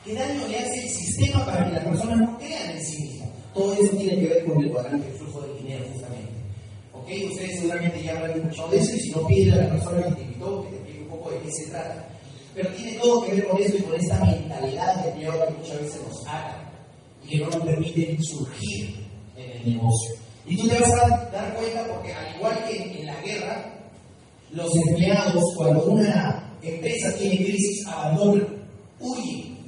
¿Qué 0.04 0.14
daño 0.14 0.48
le 0.48 0.58
hace 0.58 0.82
el 0.82 0.88
sistema 0.88 1.44
para 1.44 1.66
que 1.66 1.72
las 1.72 1.84
personas 1.84 2.18
no 2.18 2.38
crean 2.38 2.70
en 2.70 2.84
sí 2.84 3.02
mismas? 3.02 3.28
Todo 3.54 3.74
eso 3.74 3.96
tiene 3.96 4.20
que 4.20 4.28
ver 4.28 4.44
con 4.44 4.62
el 4.64 4.70
cuadrante 4.70 5.06
del 5.06 5.16
flujo 5.16 5.40
de 5.42 5.54
dinero, 5.61 5.84
justamente. 5.92 6.32
¿Ok? 6.92 7.08
Ustedes 7.30 7.61
seguramente 7.61 8.02
ya 8.02 8.12
habrán 8.12 8.38
escuchado 8.38 8.68
de 8.68 8.78
eso 8.78 8.96
y 8.96 9.00
si 9.00 9.11
no, 9.11 9.26
piden 9.26 9.54
a 9.54 9.56
la 9.56 9.70
persona 9.70 10.02
que 10.02 10.14
te 10.14 10.22
invitó 10.22 10.62
que 10.62 10.68
te 10.68 10.76
explique 10.76 11.02
un 11.02 11.08
poco 11.08 11.30
de 11.30 11.38
qué 11.40 11.50
se 11.50 11.70
trata. 11.70 12.08
Pero 12.54 12.68
tiene 12.70 12.92
todo 12.98 13.24
que 13.24 13.34
ver 13.34 13.48
con 13.48 13.62
eso 13.62 13.76
y 13.76 13.82
con 13.82 13.94
esta 13.94 14.24
mentalidad 14.24 15.02
de 15.02 15.11
empleado 15.11 15.46
que 15.46 15.54
muchas 15.54 15.80
veces 15.80 16.02
nos 16.08 16.26
ata 16.26 16.70
y 17.24 17.28
que 17.28 17.38
no 17.38 17.50
nos 17.50 17.56
permite 17.56 18.18
surgir 18.22 18.94
en 19.37 19.50
el 19.50 19.74
negocio. 19.74 20.14
Y 20.46 20.56
tú 20.56 20.68
te 20.68 20.78
vas 20.78 20.92
a 20.92 21.08
dar 21.30 21.54
cuenta 21.54 21.87
porque 21.87 22.14
al 22.14 22.37
igual 22.37 22.64
que 22.66 23.00
en 23.00 23.06
la 23.06 23.20
guerra, 23.20 23.74
los 24.52 24.74
empleados 24.74 25.44
cuando 25.56 25.84
una 25.84 26.47
empresa 26.62 27.14
tiene 27.18 27.37
crisis 27.37 27.87
abandonan, 27.87 28.47
huyen, 29.01 29.59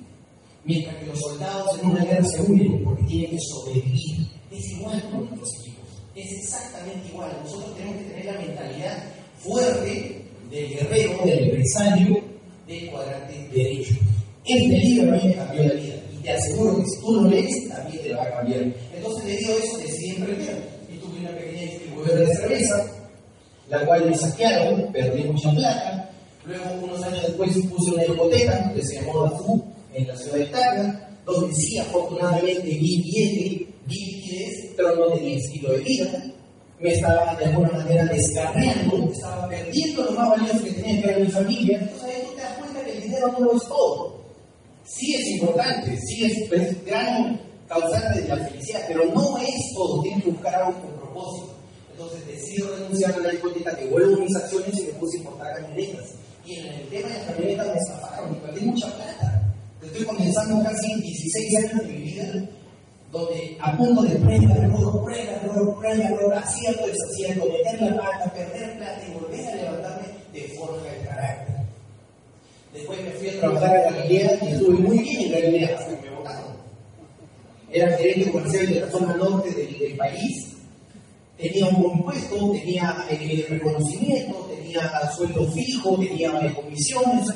mientras 0.64 0.96
que 0.96 1.06
los 1.06 1.20
soldados 1.20 1.78
en 1.78 1.90
una 1.90 2.04
guerra 2.04 2.24
se 2.24 2.42
unen 2.42 2.84
porque 2.84 3.04
tienen 3.04 3.30
que 3.30 3.38
sobrevivir. 3.40 4.26
Es 4.50 4.70
igual 4.72 5.02
con 5.10 5.26
nuestros 5.26 5.60
equipos, 5.60 5.88
es 6.14 6.32
exactamente 6.32 7.08
igual. 7.08 7.30
Nosotros 7.44 7.76
tenemos 7.76 7.96
que 7.98 8.04
tener 8.04 8.24
la 8.26 8.40
mentalidad 8.40 9.04
fuerte 9.38 10.22
del 10.50 10.68
guerrero, 10.68 11.24
del 11.24 11.44
empresario, 11.44 12.22
del 12.66 12.90
cuadrante 12.90 13.48
derecho. 13.52 13.94
Este 14.44 14.78
libro 14.78 15.12
a 15.12 15.16
mí 15.16 15.28
me 15.28 15.34
cambió 15.34 15.62
la 15.62 15.74
vida 15.74 15.94
y 16.12 16.22
te 16.22 16.32
aseguro 16.32 16.76
que 16.76 16.84
si 16.86 17.00
tú 17.00 17.12
lo 17.14 17.28
lees, 17.28 17.68
también 17.68 18.02
te 18.02 18.14
va 18.14 18.22
a 18.24 18.30
cambiar. 18.30 18.62
Entonces, 18.94 19.24
debido 19.24 19.52
a 19.52 19.56
eso, 19.56 19.78
decidí 19.78 20.10
emprender 20.16 20.68
y 20.92 20.96
tuve 20.98 21.20
una 21.20 21.30
pequeña 21.30 21.62
distribuidora 21.62 22.20
de 22.20 22.36
cerveza, 22.36 22.86
la 23.68 23.86
cual 23.86 24.10
me 24.10 24.16
saquearon, 24.16 24.92
perdí 24.92 25.24
mucha 25.24 25.50
plata. 25.52 26.10
Luego, 26.50 26.82
unos 26.82 27.00
años 27.04 27.22
después, 27.22 27.50
puse 27.68 27.92
una 27.92 28.04
hipoteca 28.04 28.72
que 28.74 28.82
se 28.84 28.96
llamó 28.96 29.22
Dafu 29.22 29.64
en 29.94 30.08
la 30.08 30.16
ciudad 30.16 30.38
de 30.38 30.46
Tacna, 30.46 31.08
donde 31.24 31.54
sí, 31.54 31.78
afortunadamente, 31.78 32.66
vi 32.66 33.02
billete, 33.02 33.66
vi 33.86 34.04
liquidez, 34.04 34.72
pero 34.76 34.96
no 34.96 35.12
tenía 35.12 35.36
estilo 35.36 35.72
de 35.74 35.78
vida. 35.78 36.24
Me 36.80 36.92
estaba 36.92 37.36
de 37.36 37.44
alguna 37.44 37.70
manera 37.70 38.04
descarriando, 38.06 39.12
estaba 39.12 39.48
perdiendo 39.48 40.02
lo 40.02 40.10
más 40.10 40.30
valioso 40.30 40.64
que 40.64 40.72
tenía, 40.72 41.00
que 41.00 41.08
era 41.08 41.18
mi 41.20 41.28
familia. 41.28 41.78
Entonces 41.82 42.08
ahí 42.08 42.22
tú 42.26 42.34
te 42.34 42.42
das 42.42 42.58
cuenta 42.58 42.84
que 42.84 42.92
el 42.96 43.02
dinero 43.02 43.28
no 43.28 43.38
lo 43.38 43.56
es 43.56 43.68
todo. 43.68 44.20
Sí 44.82 45.14
es 45.14 45.26
importante, 45.28 45.96
sí 46.00 46.24
es, 46.24 46.50
es 46.50 46.84
gran 46.84 47.40
causante 47.68 48.22
de 48.22 48.28
la 48.28 48.36
felicidad, 48.48 48.80
pero 48.88 49.04
no 49.04 49.38
es 49.38 49.72
todo. 49.72 50.02
Tienes 50.02 50.24
que 50.24 50.30
buscar 50.30 50.54
algo 50.56 50.80
con 50.80 50.90
propósito. 50.96 51.54
Entonces 51.92 52.26
decido 52.26 52.74
renunciar 52.74 53.12
a 53.12 53.18
la 53.18 53.34
hipoteca, 53.34 53.72
devuelvo 53.72 54.16
mis 54.24 54.34
acciones 54.34 54.76
y 54.80 54.82
me 54.86 54.92
puse 54.94 55.18
a 55.18 55.20
importar 55.20 55.54
camionetas. 55.54 56.16
Y 56.44 56.54
en 56.56 56.66
el 56.66 56.88
tema 56.88 57.08
de 57.08 57.14
las 57.14 57.26
camionetas 57.26 57.66
me 57.66 57.78
estafaron, 57.78 58.34
y 58.34 58.38
perdí 58.38 58.66
mucha 58.66 58.86
plata. 58.96 59.42
Estoy 59.82 60.04
comenzando 60.04 60.62
casi 60.62 61.00
16 61.00 61.56
años 61.56 61.86
de 61.86 61.92
mi 61.92 62.02
vida, 62.02 62.24
donde 63.12 63.56
a 63.60 63.76
punto 63.76 64.02
de 64.02 64.16
prueba, 64.16 64.54
error, 64.54 65.04
prueba, 65.04 65.32
error, 65.32 65.78
prueba, 65.78 66.04
error, 66.04 66.34
acierto, 66.34 66.86
desacierto, 66.86 67.46
meter 67.46 67.82
la 67.82 67.96
pata, 68.00 68.32
perder 68.32 68.78
plata 68.78 69.02
y 69.06 69.12
volver 69.12 69.48
a 69.48 69.54
levantarme 69.54 70.06
de 70.32 70.40
forja 70.56 70.96
el 70.96 71.06
carácter. 71.06 71.56
Después 72.72 73.02
me 73.02 73.10
fui 73.10 73.28
a 73.28 73.40
trabajar 73.40 73.76
a 73.76 73.90
Galilea 73.90 74.38
y 74.42 74.52
estuve 74.52 74.78
muy 74.78 74.98
bien 74.98 75.20
en 75.22 75.32
Galilea 75.32 75.76
hasta 75.76 76.00
que 76.00 76.10
me 76.10 76.16
votaron. 76.16 76.52
Era 77.72 77.96
gerente 77.96 78.30
comercial 78.30 78.66
de 78.66 78.80
la 78.80 78.90
zona 78.90 79.16
norte 79.16 79.50
del 79.50 79.96
país 79.96 80.49
tenía 81.40 81.66
un 81.66 81.82
buen 81.82 82.02
puesto, 82.02 82.52
tenía 82.52 83.06
eh, 83.10 83.46
reconocimiento, 83.48 84.48
tenía 84.54 85.10
sueldo 85.16 85.50
fijo, 85.52 85.96
tenía 85.96 86.28
eh, 86.46 86.54
comisiones, 86.54 87.26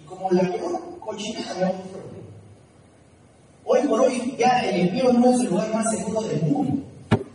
y 0.00 0.06
como 0.06 0.30
la 0.30 0.42
peor 0.42 0.98
cochinada. 1.00 1.72
Hoy 3.64 3.80
por 3.88 4.00
hoy 4.00 4.34
ya 4.38 4.60
el 4.68 4.82
empleo 4.82 5.12
no 5.12 5.32
es 5.32 5.40
el 5.40 5.46
lugar 5.46 5.74
más 5.74 5.90
seguro 5.90 6.22
del 6.22 6.42
mundo, 6.42 6.82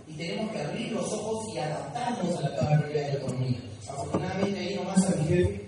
y 0.07 0.13
tenemos 0.13 0.51
que 0.51 0.61
abrir 0.61 0.91
los 0.91 1.11
ojos 1.13 1.53
y 1.53 1.57
adaptarnos 1.57 2.37
a 2.37 2.41
la 2.41 2.49
nueva 2.49 2.77
realidad 2.77 3.07
de 3.07 3.13
la 3.13 3.19
economía. 3.19 3.59
Afortunadamente 3.89 4.59
ahí 4.59 4.75
nomás 4.75 5.05
a 5.05 5.15
mi 5.15 5.61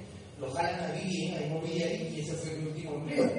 lo 0.44 0.52
jalan 0.52 0.92
a 0.92 0.94
vivir 0.94 1.34
en 1.34 1.48
inmobiliaria 1.48 2.10
y 2.10 2.20
ese 2.20 2.34
fue 2.34 2.52
mi 2.58 2.68
último 2.68 2.96
empleo. 2.96 3.32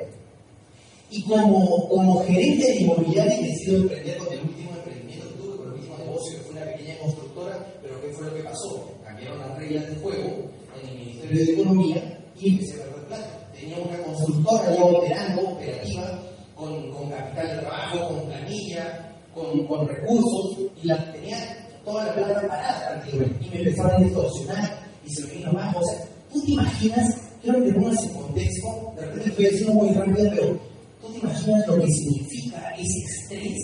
Y 1.11 1.23
como, 1.25 1.89
como 1.89 2.25
gerente 2.25 2.67
de 2.67 2.77
inmobiliaria 2.81 3.41
decido 3.41 3.83
emprender 3.83 4.19
con 4.19 4.33
el 4.33 4.41
último 4.41 4.71
emprendimiento 4.75 5.29
que 5.29 5.35
tuve, 5.35 5.57
con 5.57 5.69
el 5.69 5.81
mismo 5.81 5.99
negocio, 5.99 6.39
que 6.39 6.45
fue 6.45 6.53
una 6.53 6.73
pequeña 6.73 6.99
constructora, 6.99 7.67
pero 7.83 8.01
¿qué 8.01 8.14
lo 8.25 8.35
que 8.35 8.43
pasó? 8.43 8.91
Cambiaron 9.05 9.39
las 9.39 9.59
reglas 9.59 9.87
del 9.87 9.99
juego 10.01 10.51
en 10.81 10.89
el 10.89 10.99
Ministerio 10.99 11.39
de 11.39 11.53
Economía 11.53 12.19
y 12.41 12.49
empecé 12.51 12.75
a 12.75 12.85
perder 12.85 13.05
plata. 13.07 13.51
Tenía 13.59 13.79
una 13.79 13.99
constructora 13.99 14.75
ya 14.75 14.85
operando, 14.85 15.43
operativa, 15.43 16.23
con, 16.55 16.91
con 16.93 17.11
capital 17.11 17.49
de 17.49 17.63
trabajo, 17.63 18.09
con 18.09 18.27
planilla, 18.27 19.13
con, 19.35 19.67
con 19.67 19.89
recursos, 19.89 20.59
y 20.83 20.87
la 20.87 21.13
tenía 21.13 21.65
toda 21.85 22.07
la 22.07 22.15
plata 22.15 22.49
parada 22.49 23.05
y 23.13 23.17
me 23.17 23.59
empezaron 23.59 24.03
a 24.03 24.05
distorsionar 24.05 24.79
y 25.05 25.15
se 25.15 25.27
me 25.27 25.35
vino 25.35 25.51
abajo. 25.51 25.81
O 25.81 25.87
sea, 25.87 26.07
tú 26.33 26.45
te 26.45 26.53
imaginas, 26.53 27.17
quiero 27.43 27.63
que 27.63 27.73
pongas 27.73 28.03
en 28.05 28.15
contexto, 28.15 28.93
de 28.97 29.07
repente 29.07 29.29
estoy 29.31 29.45
diciendo 29.47 29.75
muy 29.75 29.89
rápido, 29.91 30.31
pero 30.31 30.59
tú 31.01 31.13
te 31.13 31.19
imaginas 31.19 31.67
lo 31.67 31.81
que 31.81 31.93
significa 31.93 32.75
ese 32.79 32.99
estrés. 33.01 33.59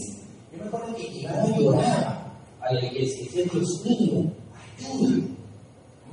Yo 0.52 0.58
me 0.58 0.64
acuerdo 0.64 0.94
que 0.94 1.02
llegaba 1.04 1.48
y 1.48 1.62
lloraba 1.62 2.36
a 2.60 2.74
la 2.74 2.84
iglesia, 2.84 3.24
decía, 3.24 3.44
Dios 3.52 3.82
ayúdame, 4.80 5.22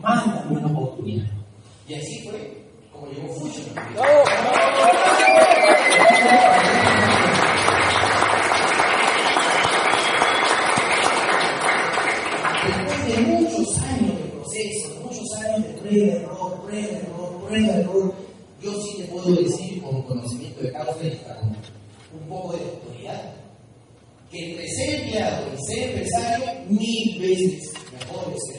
mándame 0.01 0.57
una 0.57 0.67
oportunidad. 0.67 1.25
Y 1.87 1.93
así 1.93 2.27
fue 2.27 2.63
como 2.91 3.07
llegó 3.07 3.33
Fusion. 3.33 3.75
Después 12.65 13.07
de 13.07 13.21
muchos 13.21 13.77
años 13.83 14.17
de 14.17 14.25
proceso, 14.29 14.99
muchos 15.03 15.33
años 15.35 15.63
de 15.63 15.73
prueba, 15.73 16.13
error, 16.13 16.61
prueba, 16.65 16.97
error, 16.97 17.47
prueba, 17.47 17.73
error, 17.75 18.13
yo 18.61 18.81
sí 18.81 18.97
te 18.97 19.03
puedo 19.05 19.35
decir 19.35 19.81
con 19.81 20.01
conocimiento 20.03 20.61
de 20.61 20.71
causa 20.73 21.03
y 21.03 21.17
con 21.17 22.21
un 22.21 22.29
poco 22.29 22.57
de 22.57 22.63
autoridad, 22.63 23.33
que 24.31 24.51
entre 24.51 24.67
ser 24.67 25.01
empleado 25.01 25.47
y 25.53 25.65
ser 25.65 25.89
empresario, 25.89 26.45
mil 26.67 27.19
veces 27.19 27.73
mejor 27.93 28.33
es. 28.35 28.56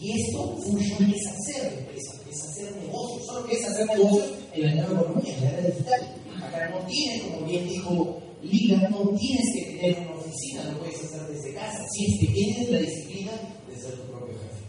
Y 0.00 0.12
esto 0.12 0.56
Fusion 0.58 1.12
es 1.12 1.26
hacer 1.26 1.72
empresa, 1.78 2.12
es 2.30 2.42
hacer 2.42 2.76
negocios, 2.76 3.26
solo 3.26 3.46
que 3.46 3.56
es 3.56 3.64
hacer 3.66 3.86
negocios 3.86 4.28
en 4.54 4.66
la 4.66 4.74
nueva 4.86 5.00
economía, 5.00 5.34
en 5.34 5.44
la 5.44 5.50
era 5.50 5.66
digital. 5.68 6.00
Acá 6.42 6.70
no 6.70 6.86
tienes, 6.86 7.22
como 7.22 7.46
bien 7.46 7.68
dijo 7.68 8.22
Liga, 8.42 8.88
no 8.90 9.10
tienes 9.18 9.44
que 9.52 9.64
tener 9.64 9.98
una 9.98 10.20
oficina, 10.20 10.70
lo 10.70 10.78
puedes 10.78 11.02
hacer 11.02 11.26
desde 11.26 11.54
casa, 11.54 11.84
si 11.90 12.04
es 12.04 12.20
que 12.20 12.26
tienes 12.32 12.70
la 12.70 12.78
disciplina 12.78 13.32
de 13.68 13.76
ser 13.76 13.94
tu 13.94 14.02
propio 14.12 14.34
jefe. 14.34 14.62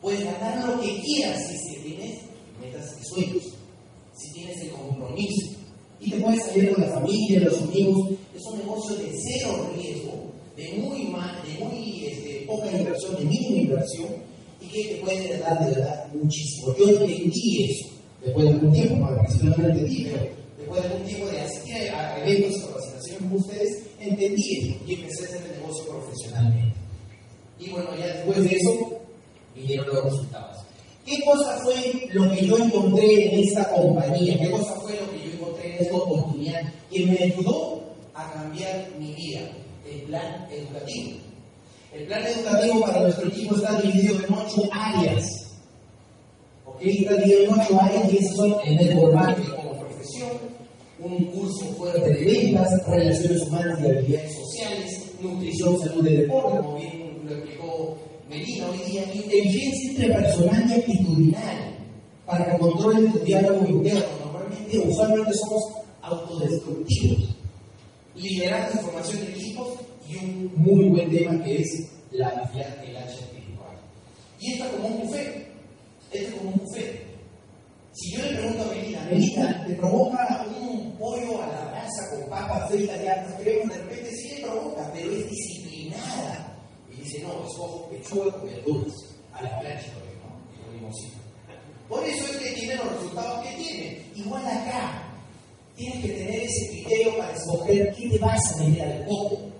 Puedes 0.00 0.24
ganar 0.24 0.68
lo 0.68 0.80
que 0.80 1.00
quieras 1.00 1.48
si 1.48 1.56
es 1.56 1.62
que 1.62 1.88
tienes 1.88 2.20
metas 2.60 2.96
y 3.00 3.04
sueños, 3.04 3.42
si 4.14 4.32
tienes 4.32 4.60
el 4.62 4.70
compromiso. 4.70 5.56
Y 6.00 6.10
te 6.10 6.20
puedes 6.20 6.44
salir 6.44 6.72
con 6.72 6.84
la 6.84 6.92
familia, 6.92 7.40
los 7.40 7.62
amigos. 7.62 8.10
Es 8.36 8.42
un 8.44 8.58
negocio 8.58 8.96
de 8.96 9.12
cero 9.12 9.70
riesgo, 9.74 10.12
de 10.56 10.72
muy, 10.74 11.04
mal, 11.08 11.42
de 11.42 11.64
muy 11.64 12.06
este, 12.06 12.44
poca 12.46 12.70
inversión, 12.70 13.16
de 13.16 13.24
mínima 13.24 13.56
inversión, 13.56 14.08
y 14.60 14.66
que 14.66 14.94
te 14.94 15.00
puede 15.02 15.38
dar 15.38 15.64
de 15.64 15.74
verdad 15.74 16.06
muchísimo. 16.12 16.74
Yo 16.78 16.88
entendí 16.88 17.64
eso 17.64 17.96
después 18.24 18.46
de 18.46 18.52
algún 18.52 18.72
tiempo, 18.72 19.08
principio 19.18 19.50
no 19.50 19.56
lo 19.56 19.68
entendí, 19.68 20.04
pero 20.04 20.26
después 20.58 20.82
de 20.82 20.88
algún 20.88 21.06
tiempo 21.06 21.26
de 21.26 21.40
asistir 21.40 21.74
a 21.90 22.18
eventos, 22.20 22.62
capacitaciones 22.62 23.22
como 23.22 23.36
ustedes, 23.36 23.82
entendí 24.00 24.56
eso 24.58 24.78
y 24.86 24.94
empecé 24.94 25.22
a 25.22 25.28
hacer 25.28 25.42
el 25.42 25.60
negocio 25.60 25.84
profesionalmente. 25.88 26.76
Y 27.58 27.70
bueno, 27.70 27.88
ya 27.98 28.06
después 28.06 28.44
de 28.44 28.56
eso, 28.56 29.00
vinieron 29.54 29.86
los 29.86 30.04
resultados. 30.04 30.56
¿Qué 31.04 31.22
cosa 31.24 31.56
fue 31.62 32.08
lo 32.12 32.30
que 32.32 32.46
yo 32.46 32.58
encontré 32.58 33.32
en 33.32 33.40
esta 33.40 33.72
compañía? 33.72 34.38
¿Qué 34.38 34.50
cosa 34.50 34.74
fue 34.80 34.92
lo 35.00 35.10
que 35.10 35.24
yo 35.24 35.32
encontré 35.34 35.76
en 35.76 35.82
esta 35.84 35.96
oportunidad 35.96 36.62
que 36.90 37.06
me 37.06 37.18
ayudó 37.18 37.84
a 38.12 38.32
cambiar 38.32 38.88
mi 38.98 39.12
vida? 39.12 39.40
El 39.88 40.00
plan 40.02 40.48
educativo. 40.50 41.25
El 41.96 42.04
plan 42.04 42.26
educativo 42.26 42.80
para 42.82 43.00
nuestro 43.00 43.28
equipo 43.28 43.56
está 43.56 43.80
dividido 43.80 44.16
en 44.16 44.34
ocho 44.34 44.68
áreas. 44.70 45.24
¿Ok? 46.66 46.82
Está 46.82 47.14
dividido 47.14 47.44
en 47.44 47.60
ocho 47.60 47.80
áreas 47.80 48.12
y 48.12 48.16
esas 48.18 48.36
son 48.36 48.54
el 48.66 48.76
network 48.76 49.14
marketing 49.14 49.50
como 49.56 49.80
profesión, 49.80 50.30
un 50.98 51.24
curso 51.24 51.64
fuerte 51.78 52.12
de 52.12 52.24
ventas, 52.24 52.68
relaciones 52.86 53.42
humanas 53.42 53.80
y 53.80 53.86
habilidades 53.86 54.34
sociales, 54.34 55.10
nutrición, 55.22 55.78
salud 55.78 56.06
y 56.06 56.16
deporte, 56.16 56.58
como 56.58 56.76
bien 56.76 57.18
lo 57.24 57.34
explicó 57.34 57.98
Melina 58.28 58.66
hoy 58.70 58.90
día, 58.90 59.14
inteligencia 59.14 59.90
interpersonal 59.92 60.68
y 60.68 60.74
actitudinal, 60.74 61.76
para 62.26 62.52
que 62.52 62.58
controlen 62.58 63.10
tu 63.10 63.18
diálogo 63.20 63.66
interno. 63.66 64.04
Normalmente, 64.22 64.78
usualmente 64.80 65.32
somos 65.32 65.62
autodestructivos. 66.02 67.36
Liderazgo, 68.14 68.80
información 68.80 69.24
de 69.24 69.30
equipos 69.32 69.68
y 70.08 70.16
un 70.16 70.52
muy 70.56 70.88
buen 70.88 71.10
tema 71.10 71.42
que 71.42 71.62
es 71.62 71.88
la 72.12 72.28
habilidad 72.28 72.76
del 72.78 72.96
espiritual. 72.96 73.76
Y 74.40 74.52
esto 74.52 74.70
como 74.72 74.88
un 74.88 75.00
buffet. 75.02 75.46
Esto 76.12 76.28
es 76.28 76.34
como 76.34 76.50
un 76.50 76.58
buffet. 76.58 77.06
Si 77.92 78.12
yo 78.12 78.22
le 78.22 78.36
pregunto 78.36 78.62
a 78.62 78.74
Melina, 78.74 79.08
Melina, 79.10 79.64
¿te 79.66 79.74
provoca 79.74 80.46
un 80.60 80.92
pollo 80.98 81.42
a 81.42 81.46
la 81.46 81.70
brasa 81.70 82.10
con 82.10 82.28
papas 82.28 82.70
fritas 82.70 83.02
y 83.02 83.06
hartas 83.06 83.40
cremas? 83.40 83.76
De 83.76 83.82
repente 83.84 84.10
sí 84.16 84.28
le 84.36 84.42
provoca, 84.42 84.90
pero 84.92 85.10
es 85.12 85.30
disciplinada. 85.30 86.58
Y 86.92 87.00
dice, 87.00 87.22
no, 87.22 87.46
escojo 87.46 87.88
pechuga 87.90 88.32
con 88.32 88.46
verduras 88.46 88.94
a 89.32 89.42
la 89.42 89.60
plancha, 89.60 89.92
¿no? 89.94 90.04
Y 90.54 90.62
con 90.62 90.74
limoncito. 90.74 91.16
Por 91.88 92.04
eso 92.04 92.24
es 92.24 92.36
que 92.36 92.50
tiene 92.50 92.76
los 92.76 92.92
resultados 92.92 93.46
que 93.46 93.54
tiene. 93.56 94.02
Igual 94.14 94.44
acá, 94.46 95.02
tienes 95.74 96.02
que 96.02 96.08
tener 96.08 96.40
ese 96.40 96.68
criterio 96.70 97.16
para 97.16 97.32
escoger 97.32 97.94
qué 97.94 98.10
te 98.10 98.18
vas 98.18 98.40
a 98.52 98.64
meter 98.64 98.82
al 98.82 99.06
coco. 99.06 99.55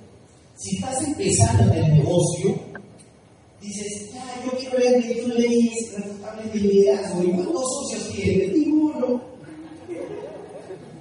Si 0.57 0.77
estás 0.77 1.03
empezando 1.07 1.75
en 1.75 1.85
el 1.85 1.95
negocio, 1.99 2.59
dices, 3.61 4.11
ya, 4.14 4.25
yo 4.42 4.59
quiero 4.59 4.79
ver 4.79 5.03
que 5.03 5.14
tú 5.16 5.29
leyes 5.29 5.92
refutables 5.95 6.53
de 6.55 6.61
liderazgo. 6.61 7.23
¿Y 7.23 7.31
cuántos 7.33 7.62
socios 7.62 8.11
tienes? 8.14 8.53
Ninguno. 8.53 9.21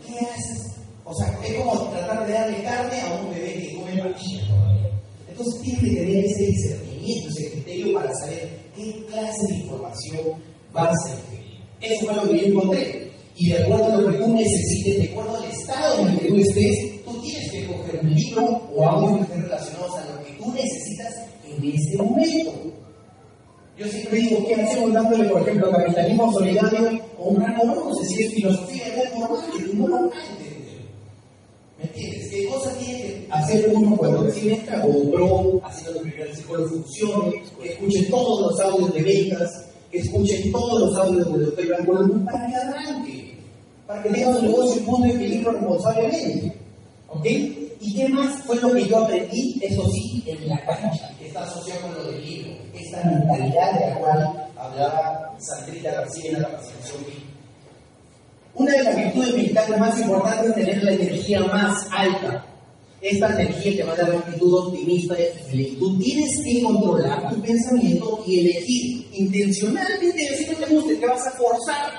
¿Qué 0.05 0.19
haces? 0.19 0.73
O 1.05 1.13
sea, 1.15 1.39
es 1.41 1.55
como 1.55 1.89
tratar 1.89 2.27
de 2.27 2.33
darle 2.33 2.63
carne 2.63 2.99
a 2.99 3.21
un 3.21 3.33
bebé 3.33 3.53
que 3.53 3.75
come 3.75 4.01
vaquilla 4.01 4.47
todavía. 4.47 4.91
Entonces 5.29 5.61
tienes 5.61 5.81
que 5.81 5.95
tener 6.01 6.25
ese 6.25 6.45
discernimiento, 6.47 7.29
ese 7.29 7.51
criterio 7.51 7.93
para 7.93 8.13
saber 8.15 8.59
qué 8.75 9.05
clase 9.07 9.47
de 9.47 9.55
información 9.55 10.25
vas 10.73 10.93
a 11.05 11.13
escribir. 11.13 11.61
Eso 11.79 12.05
fue 12.05 12.15
lo 12.15 12.29
que 12.29 12.39
yo 12.39 12.45
encontré. 12.47 13.11
Y 13.37 13.49
de 13.49 13.63
acuerdo 13.63 13.85
a 13.85 14.01
lo 14.01 14.11
que 14.11 14.17
tú 14.17 14.27
necesites, 14.33 14.97
de 14.97 15.09
acuerdo 15.11 15.37
al 15.37 15.45
estado 15.45 16.01
en 16.01 16.07
el 16.09 16.19
que 16.19 16.27
tú 16.27 16.35
estés, 16.35 16.94
tienes 17.25 17.51
que 17.51 17.67
coger 17.67 17.99
un 18.01 18.13
libro 18.13 18.61
o 18.75 18.89
algo 18.89 19.17
que 19.17 19.23
estén 19.23 19.41
relacionados 19.43 19.97
a 19.97 20.05
lo 20.05 20.23
que 20.23 20.31
tú 20.33 20.51
necesitas 20.53 21.13
en 21.47 21.71
este 21.73 21.97
momento. 21.97 22.51
Yo 23.77 23.87
siempre 23.87 24.19
digo, 24.19 24.45
¿qué 24.47 24.55
hacemos 24.55 24.93
dándole, 24.93 25.29
por 25.29 25.41
ejemplo, 25.41 25.71
capitalismo 25.71 26.31
solidario 26.31 27.01
o 27.19 27.29
un 27.29 27.35
gran 27.35 27.57
no 27.57 27.93
sé 27.95 28.05
si 28.05 28.23
es 28.23 28.33
filosofía 28.33 28.85
de 28.85 29.19
normal, 29.19 29.41
que 29.51 29.73
no 29.73 29.87
lo 29.87 29.95
va 29.95 30.15
a 30.15 30.31
entender. 30.31 30.55
¿Me 31.77 31.83
entiendes? 31.83 32.29
¿Qué 32.29 32.45
cosa 32.47 32.71
tiene 32.77 32.99
que 33.01 33.27
hacer 33.31 33.69
uno 33.73 33.97
cuando 33.97 34.23
recibe 34.23 34.53
esta 34.53 34.85
o 34.85 35.11
pro, 35.11 35.61
haciendo 35.65 36.03
que 36.03 36.21
el 36.21 36.35
psicólogo 36.35 36.69
funcione, 36.69 37.43
que 37.61 37.69
escuche 37.69 38.03
todos 38.03 38.41
los 38.41 38.59
audios 38.61 38.93
de 38.93 39.01
ventas, 39.01 39.65
que 39.91 39.97
escuchen 39.99 40.51
todos 40.53 40.79
los 40.79 40.97
audios 40.97 41.55
de 41.57 41.63
Iván 41.63 41.85
Colombo 41.85 42.31
para 42.31 42.47
que 42.47 42.55
arranque, 42.55 43.33
para 43.85 44.03
que 44.03 44.09
tenga 44.09 44.35
su 44.35 44.41
negocio 44.41 44.81
en 44.95 45.01
de 45.01 45.09
equilibrio 45.09 45.51
responsablemente. 45.51 46.64
¿Ok? 47.15 47.25
¿Y 47.25 47.93
qué 47.95 48.09
más 48.09 48.41
fue 48.43 48.57
lo 48.57 48.73
que 48.73 48.87
yo 48.87 49.03
aprendí? 49.03 49.57
Eso 49.61 49.87
sí, 49.89 50.23
en 50.25 50.49
la 50.49 50.65
cancha, 50.65 51.09
que 51.17 51.27
está 51.27 51.43
asociado 51.43 51.81
con 51.81 51.93
lo 51.95 52.03
del 52.11 52.25
libro, 52.25 52.53
esta 52.73 53.03
mentalidad 53.03 53.79
de 53.79 53.89
la 53.89 53.99
cual 53.99 54.49
hablaba 54.57 55.35
Sandrita 55.39 55.91
García 55.91 56.31
en 56.31 56.41
la 56.41 56.49
capacitación 56.49 57.03
Una 58.55 58.71
de 58.71 58.83
las 58.83 58.95
virtudes 58.95 59.35
mexicanas 59.35 59.79
más 59.79 59.99
importantes 59.99 60.49
es 60.49 60.55
tener 60.55 60.83
la 60.83 60.91
energía 60.91 61.39
más 61.41 61.87
alta. 61.91 62.45
Esta 63.01 63.41
energía 63.41 63.75
te 63.75 63.83
va 63.83 63.93
a 63.93 63.97
dar 63.97 64.09
una 64.09 64.19
actitud 64.19 64.67
optimista 64.67 65.15
y 65.19 65.49
feliz. 65.49 65.79
Tú 65.79 65.99
tienes 65.99 66.29
que 66.43 66.63
controlar 66.63 67.29
tu 67.29 67.41
pensamiento 67.41 68.23
y 68.25 68.39
elegir 68.39 69.07
intencionalmente, 69.13 70.37
si 70.37 70.51
no 70.51 70.57
te 70.57 70.73
gusta, 70.73 70.99
te 70.99 71.05
vas 71.05 71.27
a 71.27 71.31
forzar 71.31 71.93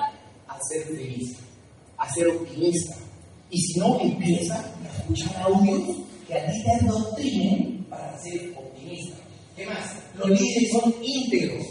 a 0.47 0.59
ser 0.69 0.83
feliz, 0.83 1.37
a 1.97 2.13
ser 2.13 2.27
optimista. 2.27 3.06
Y 3.49 3.61
si 3.61 3.79
no, 3.79 3.99
empieza 4.01 4.55
a 4.55 4.97
escuchar 4.99 5.41
audios 5.43 5.97
que 6.27 6.33
a 6.33 6.51
ti 6.51 6.63
te 6.63 6.85
adoctrinen 6.85 7.85
para 7.89 8.17
ser 8.21 8.53
optimista. 8.57 9.17
¿Qué 9.55 9.65
más? 9.65 9.95
Los 10.17 10.29
líderes 10.29 10.71
son 10.71 10.93
íntegros. 11.01 11.65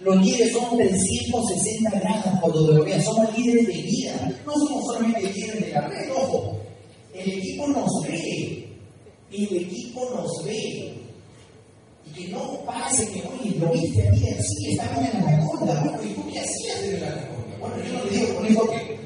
Los 0.00 0.24
líderes 0.24 0.52
son 0.52 0.76
360 0.76 1.90
grados 1.98 2.40
cuando 2.40 2.66
te 2.66 2.74
lo 2.74 2.84
veas. 2.84 3.04
Somos 3.04 3.36
líderes 3.36 3.66
de 3.66 3.82
vida. 3.82 4.40
No 4.46 4.52
somos 4.54 4.84
solamente 4.86 5.32
líderes 5.32 5.60
de 5.60 5.72
la 5.72 5.88
red, 5.88 6.10
ojo. 6.12 6.56
El 7.12 7.32
equipo 7.32 7.66
nos 7.66 7.90
ve. 8.04 8.68
El 9.32 9.56
equipo 9.56 10.08
nos 10.14 10.44
ve. 10.44 10.94
Y 12.06 12.10
que 12.14 12.28
no 12.28 12.64
pase 12.64 13.06
que, 13.10 13.20
oye, 13.20 13.56
lo 13.58 13.72
viste 13.72 14.08
a 14.08 14.12
ti 14.12 14.28
así, 14.28 14.70
estaba 14.70 15.04
en 15.04 15.22
la 15.22 15.28
anaconda. 15.28 15.82
Bueno, 15.82 15.98
¿y 16.02 16.14
tú 16.14 16.22
qué 16.32 16.40
hacías 16.40 16.82
en 16.84 17.00
la 17.00 17.06
anaconda? 17.08 17.56
Bueno, 17.60 17.76
yo 17.84 17.92
no 17.92 18.00
te 18.00 18.14
digo 18.14 18.34
con 18.34 18.46
eso 18.46 18.70
que 18.70 18.97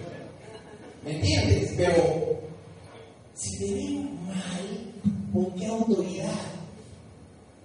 ¿Me 1.04 1.12
entiendes? 1.16 1.72
Pero 1.76 2.38
si 3.34 3.58
te 3.58 3.74
ven 3.74 4.26
mal, 4.26 5.32
¿con 5.32 5.52
qué 5.54 5.66
autoridad 5.66 6.30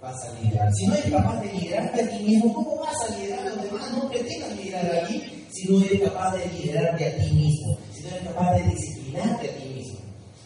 vas 0.02 0.16
a 0.24 0.40
liderar? 0.40 0.72
Si 0.74 0.86
no 0.86 0.94
eres 0.94 1.12
capaz 1.12 1.40
de 1.40 1.52
liderarte 1.52 2.02
a 2.02 2.10
ti 2.10 2.24
mismo, 2.24 2.52
¿cómo 2.52 2.76
vas 2.78 2.96
a 3.08 3.16
liderar 3.16 3.46
a 3.46 3.50
los 3.50 3.64
demás? 3.64 3.92
No 3.92 4.08
pretendas 4.08 4.56
liderar 4.56 4.86
a 4.86 5.06
ti 5.06 5.22
si 5.52 5.68
no 5.68 5.84
eres 5.84 6.00
capaz 6.02 6.36
de 6.36 6.46
liderarte 6.46 7.06
a 7.06 7.16
ti 7.16 7.30
mismo, 7.30 7.78
si 7.94 8.02
no 8.02 8.08
eres 8.08 8.22
capaz 8.24 8.54
de 8.54 8.62
disciplinarte 8.70 9.50
a 9.50 9.56
ti 9.56 9.68
mismo. 9.68 9.98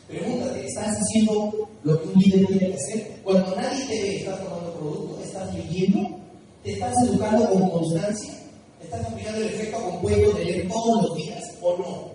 Pregúntate, 0.09 0.66
¿estás 0.66 0.94
haciendo 1.00 1.68
lo 1.85 2.02
que 2.02 2.09
un 2.09 2.20
líder 2.20 2.46
tiene 2.46 2.68
que 2.68 2.74
hacer? 2.74 3.20
Cuando 3.24 3.57
nadie 3.57 3.87
te 3.87 4.02
ve, 4.02 4.16
estás 4.16 4.44
tomando 4.44 4.74
producto, 4.74 5.22
estás 5.24 5.55
leyendo, 5.55 6.11
te 6.62 6.72
estás 6.72 6.94
educando 7.05 7.48
con 7.48 7.70
constancia, 7.70 8.35
estás 8.83 9.07
aplicando 9.07 9.40
el 9.40 9.46
efecto 9.46 9.83
compuesto 9.83 10.37
de 10.37 10.44
leer 10.44 10.68
todos 10.68 11.02
los 11.02 11.16
días 11.16 11.42
o 11.62 11.78
no. 11.78 12.12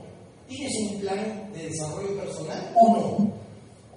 ¿Tienes 0.48 0.74
un 0.90 1.00
plan 1.00 1.52
de 1.54 1.70
desarrollo 1.70 2.18
personal 2.18 2.74
o 2.76 2.98
no? 2.98 3.34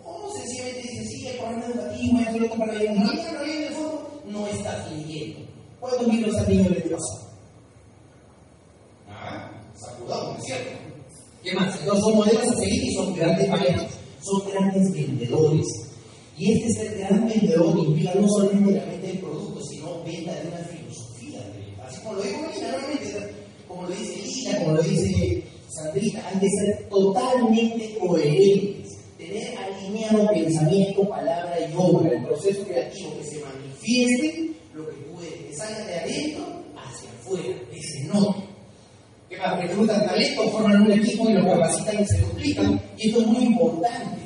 O 0.05 0.37
sencillamente 0.37 0.83
dices, 0.83 1.09
sí, 1.09 1.27
el 1.29 1.37
programa 1.37 1.67
educativo, 1.67 2.21
esto, 2.21 2.39
lo 2.39 2.49
para. 2.57 2.73
No, 2.73 2.95
no, 2.95 3.33
no, 3.33 3.45
en 3.45 3.63
el 3.63 3.75
fondo 3.75 4.23
no 4.27 4.47
estás 4.47 4.91
leyendo. 4.93 5.41
¿Cuántos 5.79 6.09
libros 6.09 6.37
has 6.37 6.49
leído 6.49 6.67
el 6.67 6.83
pasado? 6.83 7.31
Ah, 9.09 9.51
sacudado, 9.75 10.33
¿no 10.33 10.39
es 10.39 10.45
cierto? 10.45 10.71
¿Qué 11.43 11.55
más? 11.55 11.81
Entonces 11.81 12.05
son 12.05 12.17
modelos 12.17 12.49
a 12.49 12.55
seguir 12.57 12.85
y 12.85 12.95
son 12.95 13.15
grandes 13.15 13.49
maestros, 13.49 13.93
son 14.21 14.51
grandes 14.51 14.93
vendedores. 14.93 15.67
Y 16.37 16.53
este 16.53 16.73
ser 16.73 16.99
gran 16.99 17.27
vendedor 17.27 17.79
implica 17.79 18.15
no 18.15 18.29
solamente 18.29 18.73
la 18.73 18.85
venta 18.85 19.07
del 19.07 19.19
producto, 19.19 19.61
sino 19.67 20.03
venta 20.05 20.35
de 20.35 20.49
una 20.49 20.59
filosofía 20.59 21.41
de 21.41 21.59
venta. 21.59 21.87
Así 21.87 22.01
como 22.03 22.15
lo 22.15 22.23
digo 22.23 22.39
Lina, 22.55 22.73
normalmente, 22.73 23.35
como 23.67 23.83
lo 23.83 23.89
dice 23.89 24.23
Lina, 24.27 24.59
como 24.59 24.73
lo 24.73 24.83
dice 24.83 25.45
Sandrita, 25.69 26.20
hay 26.31 26.39
que 26.39 26.49
ser 26.49 26.89
totalmente 26.89 27.99
coherentes, 27.99 28.99
tener 29.19 29.59
alineado 29.59 30.29
pensamiento, 30.29 31.09
palabra 31.09 31.57
y 31.61 31.75
obra, 31.77 32.11
el 32.11 32.25
proceso 32.25 32.63
creativo 32.65 33.17
que 33.19 33.25
se 33.25 33.45
manifieste 33.45 34.51
lo 34.75 34.87
que 34.89 34.97
puede, 35.13 35.31
que 35.47 35.57
salga 35.57 35.85
de 35.87 35.95
adentro 35.95 36.45
hacia 36.77 37.11
afuera, 37.11 37.57
que 37.71 37.83
se 37.83 38.05
note. 38.05 38.41
Que 39.29 39.37
más 39.39 39.61
reclutan 39.61 40.07
talento, 40.07 40.51
forman 40.51 40.83
un 40.83 40.93
equipo 40.93 41.29
y 41.29 41.35
lo 41.35 41.45
capacitan 41.45 42.03
y 42.03 42.07
se 42.07 42.21
duplican. 42.21 42.81
Y 42.97 43.09
esto 43.09 43.21
es 43.21 43.27
muy 43.29 43.45
importante. 43.45 44.21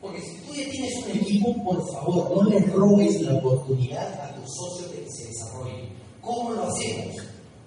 Porque 0.00 0.20
si 0.20 0.36
tú 0.46 0.54
ya 0.54 0.70
tienes 0.70 0.94
un 1.04 1.10
equipo, 1.18 1.64
por 1.64 1.92
favor, 1.92 2.44
no 2.44 2.50
le 2.50 2.60
robes 2.66 3.20
la 3.22 3.34
oportunidad 3.34 4.20
a 4.20 4.34
tus 4.34 4.54
socios 4.54 4.92
de 4.92 5.04
que 5.04 5.10
se 5.10 5.28
desarrollen. 5.28 5.88
¿Cómo 6.20 6.52
lo 6.52 6.64
hacemos? 6.64 7.16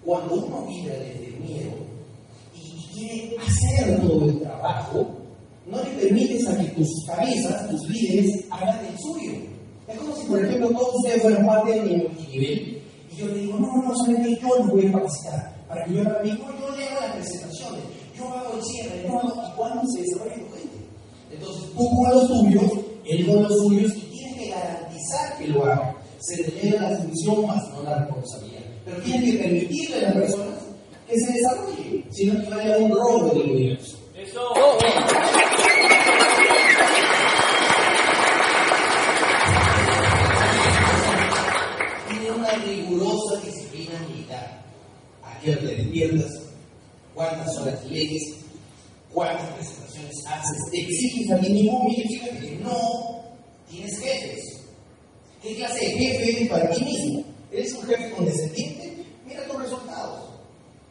Cuando 0.06 0.36
uno 0.36 0.68
vibra 0.68 0.94
desde 0.94 1.40
miedo 1.40 1.89
quiere 2.94 3.36
hacer 3.38 4.02
todo 4.02 4.26
el 4.26 4.40
trabajo, 4.40 5.08
no 5.66 5.84
le 5.84 5.90
permites 5.92 6.48
a 6.48 6.58
que 6.58 6.68
tus 6.70 7.06
cabezas, 7.06 7.70
tus 7.70 7.90
líderes, 7.90 8.46
hagan 8.50 8.86
el 8.86 8.98
suyo. 8.98 9.34
Es 9.88 9.98
como 9.98 10.16
si, 10.16 10.28
por 10.28 10.44
ejemplo, 10.44 10.70
todos 10.70 10.96
ustedes 10.96 11.22
fueran 11.22 11.46
parte 11.46 11.72
de 11.72 11.82
mi 11.82 11.96
multinivel 11.98 12.82
y 13.12 13.16
yo 13.16 13.28
le 13.28 13.40
digo, 13.40 13.60
no, 13.60 13.68
no, 13.68 13.84
no, 13.84 13.96
solamente 13.96 14.40
yo 14.42 14.58
los 14.58 14.68
voy 14.68 14.88
a 14.88 14.92
capacitar. 14.92 15.60
Para 15.68 15.86
que 15.86 15.94
yo 15.94 16.02
haga 16.02 16.20
mi 16.24 16.30
yo 16.30 16.76
le 16.76 16.86
hago 16.90 17.02
las 17.02 17.16
presentaciones, 17.16 17.84
yo 18.18 18.28
hago 18.28 18.58
el 18.58 18.64
cierre, 18.64 19.04
yo 19.04 19.20
hago, 19.20 19.48
y 19.48 19.56
cuando 19.56 19.82
se 19.88 20.02
desarrolla 20.02 20.36
tu 20.36 20.56
gente. 20.56 20.78
Entonces, 21.32 21.64
tú 21.76 21.90
con 21.90 22.10
los 22.10 22.28
tuyos, 22.28 22.72
él 23.06 23.26
con 23.28 23.44
los 23.44 23.58
suyos, 23.58 23.94
y 23.96 24.02
tienes 24.02 24.38
que 24.38 24.50
garantizar 24.50 25.38
que 25.38 25.48
lo 25.48 25.66
haga. 25.66 25.96
Se 26.20 26.44
delega 26.44 26.90
la 26.90 26.98
función 26.98 27.48
más 27.48 27.64
no 27.70 27.84
la 27.84 28.00
responsabilidad. 28.00 28.62
Pero 28.86 29.02
tienes 29.04 29.32
que 29.32 29.38
permitirle 29.38 29.98
a 29.98 30.02
las 30.02 30.14
personas 30.14 30.69
que 31.10 31.20
se 31.20 31.34
desarrolle, 31.34 32.04
sino 32.12 32.40
que 32.42 32.50
vaya 32.50 32.78
un 32.78 32.92
robo 32.92 33.30
del 33.30 33.52
universo. 33.52 33.98
Tiene 42.10 42.32
una 42.32 42.52
rigurosa 42.52 43.42
disciplina 43.44 44.00
militar. 44.08 44.64
¿A 45.24 45.40
qué 45.40 45.52
hora 45.52 45.62
te 45.62 45.76
despiertas? 45.76 46.32
¿Cuántas 47.16 47.58
horas 47.58 47.86
lees? 47.86 48.36
¿Cuántas 49.12 49.50
presentaciones 49.54 50.16
haces? 50.28 50.72
Te 50.72 50.82
exiges 50.82 51.32
a 51.32 51.40
ti 51.40 51.50
mismo, 51.50 51.86
mire, 51.86 52.08
fíjate 52.08 52.40
que 52.40 52.56
no 52.58 53.24
tienes 53.68 54.00
jefes. 54.00 54.60
¿Qué 55.42 55.56
clase 55.56 55.80
de 55.80 55.92
jefe 55.92 56.32
eres 56.32 56.50
para 56.50 56.70
ti 56.70 56.84
mismo? 56.84 57.24
¿Eres 57.52 57.74
un 57.74 57.88
jefe 57.88 58.12
condescendiente? 58.12 59.06
Mira 59.26 59.44
tus 59.48 59.60
resultados. 59.64 60.30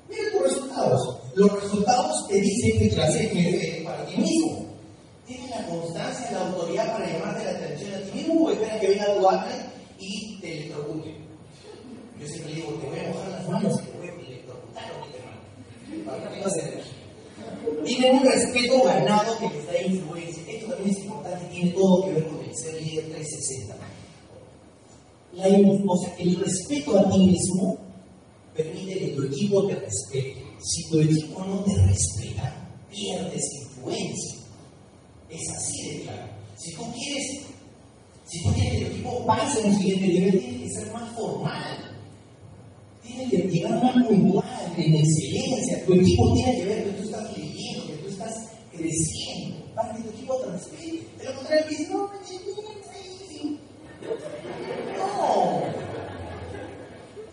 Mira 0.08 0.22
tus 0.32 0.42
Los 1.34 1.62
resultados 1.62 2.26
te 2.28 2.40
dicen 2.40 2.78
qué 2.78 2.88
clase 2.90 3.18
de 3.18 3.28
jefe 3.28 3.68
eres 3.68 3.84
para 3.84 4.06
ti 4.06 4.16
mismo. 4.16 4.66
¿Tienes 5.26 5.50
la 5.50 5.66
constancia, 5.66 6.30
la 6.32 6.48
autoridad 6.48 6.92
para 6.92 7.12
llamarte 7.12 7.44
la 7.44 7.50
atención 7.50 7.94
a 7.94 7.98
ti 8.00 8.18
mismo 8.18 8.44
o 8.44 8.50
esperas 8.50 8.80
que 8.80 8.88
venga 8.88 9.14
tu 9.14 9.28
hambre 9.28 9.54
y 9.98 10.38
te 10.40 10.52
electrocute? 10.52 11.14
Yo 12.20 12.26
siempre 12.26 12.54
digo, 12.54 12.68
te 12.80 12.88
voy 12.88 12.98
a 12.98 13.08
mojar 13.08 13.28
las 13.30 13.48
manos 13.48 13.80
y 13.80 13.86
te 13.86 13.98
voy 13.98 14.08
a 14.08 14.26
electrocutar 14.26 14.92
o 14.92 15.04
que 15.04 15.12
te 15.12 15.18
que. 16.74 16.98
Tienen 17.84 18.16
un 18.16 18.24
respeto 18.24 18.82
ganado 18.82 19.38
que 19.38 19.48
les 19.50 19.66
da 19.66 19.82
influencia. 19.82 20.42
Esto 20.48 20.66
también 20.68 20.90
es 20.90 21.04
importante, 21.04 21.46
tiene 21.46 21.70
todo 21.70 22.04
que 22.04 22.12
ver 22.12 22.28
con 22.28 22.44
el 22.44 22.56
ser 22.56 22.82
líder 22.82 23.04
360. 23.10 23.76
La, 25.34 25.46
o 25.46 25.96
sea, 25.98 26.14
el 26.18 26.36
respeto 26.36 26.98
a 26.98 27.10
ti 27.10 27.18
mismo 27.18 27.78
permite 28.56 28.98
que 28.98 29.08
tu 29.08 29.22
equipo 29.24 29.66
te 29.66 29.74
respete. 29.76 30.47
Si 30.60 30.88
tu 30.90 31.00
equipo 31.00 31.44
no 31.44 31.60
te 31.64 31.74
respeta, 31.86 32.52
pierdes 32.90 33.44
influencia. 33.62 34.38
Es 35.30 35.48
así 35.50 35.88
de 35.88 36.02
claro. 36.02 36.26
Si 36.56 36.74
tú 36.74 36.82
quieres, 36.92 37.46
si 38.26 38.42
tú 38.42 38.52
quieres 38.52 38.72
que 38.72 38.84
tu 38.84 38.92
equipo 38.92 39.26
pase 39.26 39.62
a 39.62 39.66
un 39.66 39.76
siguiente 39.76 40.06
nivel, 40.08 40.40
tiene 40.40 40.64
que 40.64 40.70
ser 40.70 40.92
más 40.92 41.14
formal. 41.14 41.96
Tiene 43.02 43.30
que 43.30 43.36
llegar 43.48 43.82
más 43.82 44.06
puntual, 44.06 44.74
en 44.76 44.94
excelencia. 44.94 45.86
Tu 45.86 45.94
equipo 45.94 46.34
tiene 46.34 46.56
que 46.56 46.64
ver 46.64 46.84
que 46.84 46.90
tú 46.90 47.02
estás 47.04 47.38
leyendo, 47.38 47.86
que 47.86 47.92
tú 47.94 48.08
estás 48.08 48.34
creciendo, 48.72 49.64
para 49.74 49.94
que 49.94 50.02
tu 50.02 50.08
equipo 50.10 50.36
te 50.36 50.50
respete. 50.50 51.06
De 51.18 51.24
lo 51.24 51.34
contrario, 51.36 51.78
no. 51.90 52.18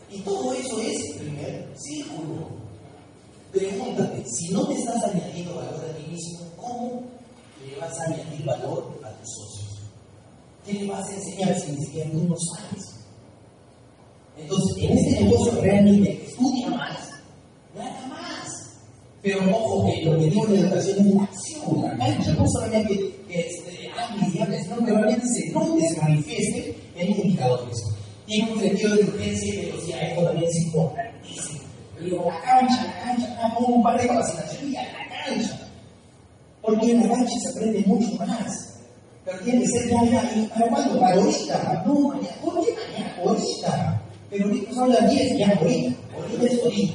Y 0.10 0.20
todo 0.22 0.54
eso 0.54 0.80
es 0.82 1.18
primer 1.18 1.68
círculo. 1.76 2.48
Pregúntate, 3.52 4.24
si 4.26 4.50
no 4.54 4.68
te 4.68 4.76
estás 4.76 5.04
añadiendo 5.04 5.56
valor 5.56 5.86
a 5.90 5.98
ti 5.98 6.12
mismo, 6.12 6.40
¿cómo 6.58 7.04
le 7.66 7.75
vas 7.86 8.00
a 8.00 8.04
añadir 8.06 8.46
valor 8.46 9.00
a 9.04 9.10
tus 9.12 9.30
socios? 9.30 9.80
¿Qué 10.66 10.74
le 10.74 10.88
vas 10.88 11.08
a 11.08 11.14
enseñar 11.14 11.60
si 11.60 11.72
ni 11.72 11.86
siquiera 11.86 12.12
tú 12.12 12.24
no 12.24 12.36
sabes? 12.54 12.96
Entonces, 14.38 14.84
en 14.84 14.98
este 14.98 15.24
negocio 15.24 15.62
realmente 15.62 16.26
estudia 16.26 16.70
más, 16.70 17.10
nada 17.76 18.08
más. 18.08 18.78
Pero 19.22 19.40
ojo 19.56 19.86
que 19.86 20.04
lo 20.04 20.20
que 20.20 20.26
digo 20.26 20.46
en 20.48 20.56
educación 20.56 21.08
es 21.08 21.16
la 21.16 21.24
acción, 21.24 21.82
la 21.84 21.98
cancha, 21.98 22.34
no 22.34 22.46
solamente 22.48 22.96
que 23.28 23.40
este, 23.40 23.76
sino 24.64 24.86
que 24.86 24.92
realmente 24.92 25.28
se 25.28 25.52
note, 25.52 25.88
se 25.88 26.02
manifieste 26.02 26.78
en 26.96 27.12
indicadores. 27.12 27.78
Tiene 28.26 28.52
un 28.52 28.60
sentido 28.60 28.96
de 28.96 29.04
urgencia 29.04 29.54
y 29.54 29.66
velocidad, 29.66 30.02
esto 30.04 30.24
también 30.24 30.50
es 30.50 30.66
importantísimo. 30.66 31.60
Pero 31.98 32.26
la 32.26 32.42
cancha, 32.42 32.84
la 32.84 33.00
cancha, 33.00 33.48
acá 33.48 33.58
un 33.60 33.84
par 33.84 34.02
de 34.02 34.08
capacitaciones 34.08 34.70
y 34.70 34.76
a 34.76 34.84
la 34.84 35.26
cancha. 35.26 35.65
Porque 36.66 36.92
en 36.92 37.02
la 37.02 37.16
cancha 37.16 37.40
se 37.40 37.50
aprende 37.50 37.84
mucho 37.86 38.16
más. 38.16 38.80
Pero 39.24 39.40
tiene 39.40 39.62
que 39.62 39.68
ser 39.68 39.90
ya, 39.90 40.50
¿para 40.50 40.68
cuándo? 40.68 41.00
Para 41.00 41.16
ahorita. 41.16 41.84
No, 41.86 41.94
mañana, 42.10 42.36
¿por 42.44 42.66
qué 42.66 42.74
mañana? 42.74 43.16
Ahorita. 43.24 44.02
Pero 44.30 44.46
ahorita 44.46 44.74
son 44.74 44.90
las 44.90 45.12
10, 45.12 45.38
ya 45.38 45.48
ahorita. 45.48 45.96
Ahorita 46.16 46.46
es 46.46 46.64
ahorita. 46.64 46.94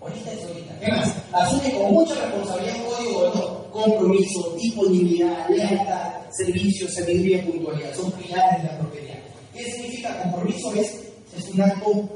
Ahorita 0.00 0.32
es 0.32 0.44
ahorita. 0.44 0.78
¿Qué 0.80 0.88
más? 0.88 1.14
Asume 1.32 1.74
con 1.74 1.92
mucha 1.92 2.14
responsabilidad 2.14 2.76
código 2.84 3.18
honor. 3.18 3.64
Compromiso, 3.70 4.56
disponibilidad, 4.60 5.48
lealtad, 5.48 6.12
servicio, 6.30 6.88
sabiduría, 6.88 7.44
puntualidad. 7.44 7.94
Son 7.94 8.10
pilares 8.12 8.62
de 8.62 8.68
la 8.68 8.78
propiedad. 8.78 9.18
¿Qué 9.52 9.64
significa 9.64 10.22
compromiso? 10.22 10.72
Es, 10.74 11.00
es 11.36 11.48
un 11.52 11.60
acto 11.60 12.08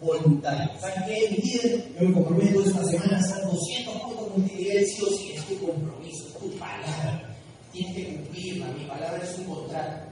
voluntario. 0.00 0.70
¿Saben 0.80 1.04
qué? 1.06 1.28
Mi 1.30 1.36
líder, 1.36 1.92
yo 2.00 2.08
me 2.08 2.14
comprometo 2.14 2.62
esta 2.64 2.84
semana 2.84 3.16
a 3.16 3.20
hacer 3.20 3.44
200 3.44 4.02
puntos 4.02 4.36
multinivel, 4.36 4.86
sí 4.86 5.02
o 5.02 5.06
sí, 5.16 5.32
es 5.36 5.44
tu 5.44 5.54
compromiso, 5.58 5.99
es 5.99 5.99
tu 6.40 6.50
palabra. 6.58 7.36
Tienes 7.72 7.94
que 7.94 8.16
cumplirla, 8.16 8.66
mi 8.72 8.84
palabra 8.84 9.20
es 9.22 9.38
un 9.38 9.44
contrato. 9.54 10.06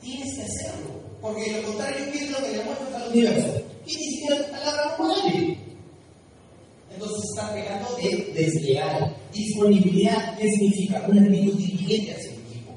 Tienes 0.00 0.36
que 0.36 0.42
hacerlo, 0.42 1.00
porque 1.20 1.50
de 1.50 1.62
lo 1.62 1.68
contrario, 1.68 2.12
¿qué 2.12 2.24
es 2.24 2.30
lo 2.30 2.38
que 2.38 2.56
le 2.56 2.64
muestras 2.64 2.94
al 2.94 3.08
universo? 3.08 3.54
Que 3.86 3.96
ni 3.96 4.04
siquiera 4.04 4.44
tu 4.44 4.50
palabra 4.50 4.96
no 4.98 5.08
vale. 5.08 5.58
Entonces 6.92 7.24
está 7.30 7.54
pegando 7.54 7.96
de 7.96 8.32
desleal. 8.34 9.16
Disponibilidad, 9.32 10.36
¿qué 10.38 10.48
significa? 10.50 11.04
Una 11.08 11.22
actitud 11.22 11.56
diligente 11.56 12.12
hacia 12.12 12.30
el 12.30 12.38
equipo. 12.38 12.72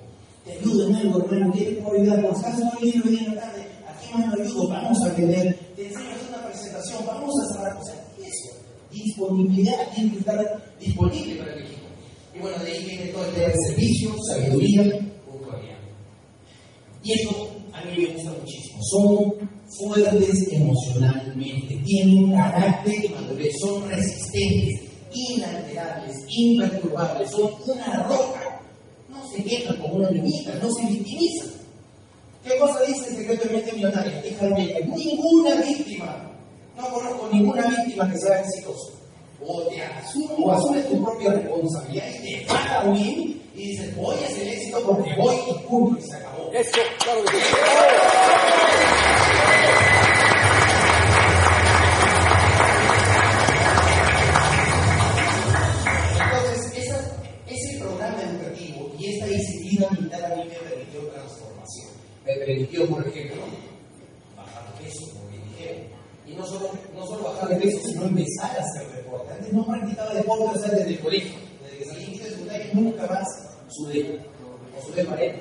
Te 0.45 0.53
ayudo 0.53 0.87
en 0.87 0.95
algo, 0.95 1.19
hermano, 1.19 1.53
¿qué 1.53 1.65
te 1.65 1.71
puedo 1.73 2.01
ayudar? 2.01 2.21
Por 2.21 2.37
acaso 2.37 2.63
no 2.63 2.79
viene 2.81 3.01
hoy 3.05 3.17
en 3.17 3.35
la 3.35 3.41
tarde, 3.41 3.67
aquí 3.87 4.13
más 4.13 4.33
lo 4.33 4.43
ayudo, 4.43 4.67
vamos 4.69 5.03
a 5.03 5.11
aprender. 5.11 5.59
Te 5.75 5.87
enseño 5.87 6.09
a 6.09 6.13
hacer 6.13 6.29
una 6.29 6.47
presentación, 6.47 7.05
vamos 7.05 7.33
a 7.41 7.53
cerrar. 7.53 7.77
O 7.77 7.83
sea, 7.83 7.95
eso. 8.17 8.57
Disponibilidad, 8.89 9.91
tiene 9.93 10.11
que 10.11 10.19
estar 10.19 10.63
disponible 10.79 11.35
para 11.35 11.53
el. 11.53 11.56
Y 12.37 12.39
bueno, 12.39 12.63
de 12.63 12.71
ahí 12.71 12.85
viene 12.85 13.05
todo 13.07 13.25
el 13.25 13.33
tema 13.33 13.47
de 13.47 13.55
servicio, 13.67 14.15
sabiduría, 14.29 14.83
puntualidad. 15.25 15.77
Y 17.03 17.13
eso 17.13 17.49
a 17.73 17.81
mí 17.83 17.97
me 17.97 18.13
gusta 18.13 18.31
muchísimo. 18.31 18.79
Son 18.83 19.49
fuertes 19.79 20.51
emocionalmente, 20.51 21.81
tienen 21.83 22.25
un 22.25 22.31
carácter 22.33 23.01
de 23.01 23.09
madurez, 23.09 23.53
son 23.59 23.89
resistentes, 23.89 24.81
inalterables, 25.13 26.15
imperturbables, 26.29 27.31
son 27.31 27.51
una 27.65 28.03
roca. 28.03 28.61
No 29.09 29.27
se 29.31 29.43
quejan 29.43 29.77
como 29.77 29.95
una 29.95 30.11
niñita, 30.11 30.53
no 30.61 30.71
se 30.71 30.85
victimizan. 30.85 31.49
¿Qué 32.43 32.57
cosa 32.59 32.81
dice 32.83 33.09
el 33.09 33.15
secreto 33.17 33.47
de 33.47 33.55
mente 33.55 33.73
millonaria? 33.73 34.21
Que 34.21 34.85
ninguna 34.95 35.55
víctima, 35.55 36.31
no 36.77 36.87
conozco 36.87 37.29
ninguna 37.33 37.67
víctima 37.67 38.11
que 38.11 38.17
sea 38.19 38.41
exitosa. 38.41 38.96
O 39.45 39.61
te 39.63 39.81
asumes, 39.83 40.31
o 40.39 40.51
asumes 40.51 40.89
tu 40.89 41.03
propia 41.03 41.31
responsabilidad 41.33 42.05
y 42.23 42.23
te 42.39 42.45
paga 42.47 42.83
bien 42.91 43.41
y 43.55 43.67
dices, 43.69 43.95
voy 43.95 44.15
a 44.15 44.27
hacer 44.27 44.47
éxito 44.47 44.79
porque 44.85 45.13
voy 45.17 45.35
y 45.49 45.53
cumplo 45.63 45.99
y 45.99 46.01
se 46.01 46.15
acabó. 46.15 46.51
Eso, 46.53 46.71
claro 47.03 47.23
que 47.25 47.37
sí. 47.37 48.57
Entonces, 56.19 56.77
esa- 56.77 57.15
ese 57.47 57.77
programa 57.79 58.21
educativo 58.21 58.91
y 58.99 59.13
esta 59.13 59.25
disciplina 59.27 59.87
militar 59.91 60.31
a 60.31 60.35
mí 60.35 60.43
me 60.45 60.55
permitió 60.69 61.01
transformación. 61.09 61.89
Me 62.25 62.33
permitió, 62.35 62.89
por 62.89 63.07
ejemplo, 63.07 63.41
bajar 64.35 64.73
de 64.73 64.83
peso, 64.85 65.13
como 65.13 65.27
bien 65.29 65.43
dijeron. 65.51 65.81
Y 66.25 66.26
no 66.37 66.45
solo, 66.45 66.71
no 66.93 67.05
solo 67.05 67.23
bajar 67.23 67.49
de 67.49 67.55
peso, 67.55 67.79
sino 67.87 68.03
empezar 68.03 68.57
a 68.57 68.63
hacer 68.63 68.87
deporte. 68.95 69.33
Antes 69.33 69.53
no 69.53 69.65
practicaba 69.65 70.13
deporte 70.13 70.57
o 70.57 70.59
sea, 70.59 70.71
desde 70.71 70.89
el 70.91 70.99
colegio. 70.99 71.39
Desde 71.63 71.77
que 71.77 71.85
salí 71.85 72.03
en 72.03 72.11
quinto 72.11 72.25
de 72.25 72.31
secundaria 72.31 72.69
nunca 72.73 73.07
más 73.07 73.27
sudé. 73.69 74.19
O 74.77 74.85
sudé 74.85 75.03
pared. 75.05 75.35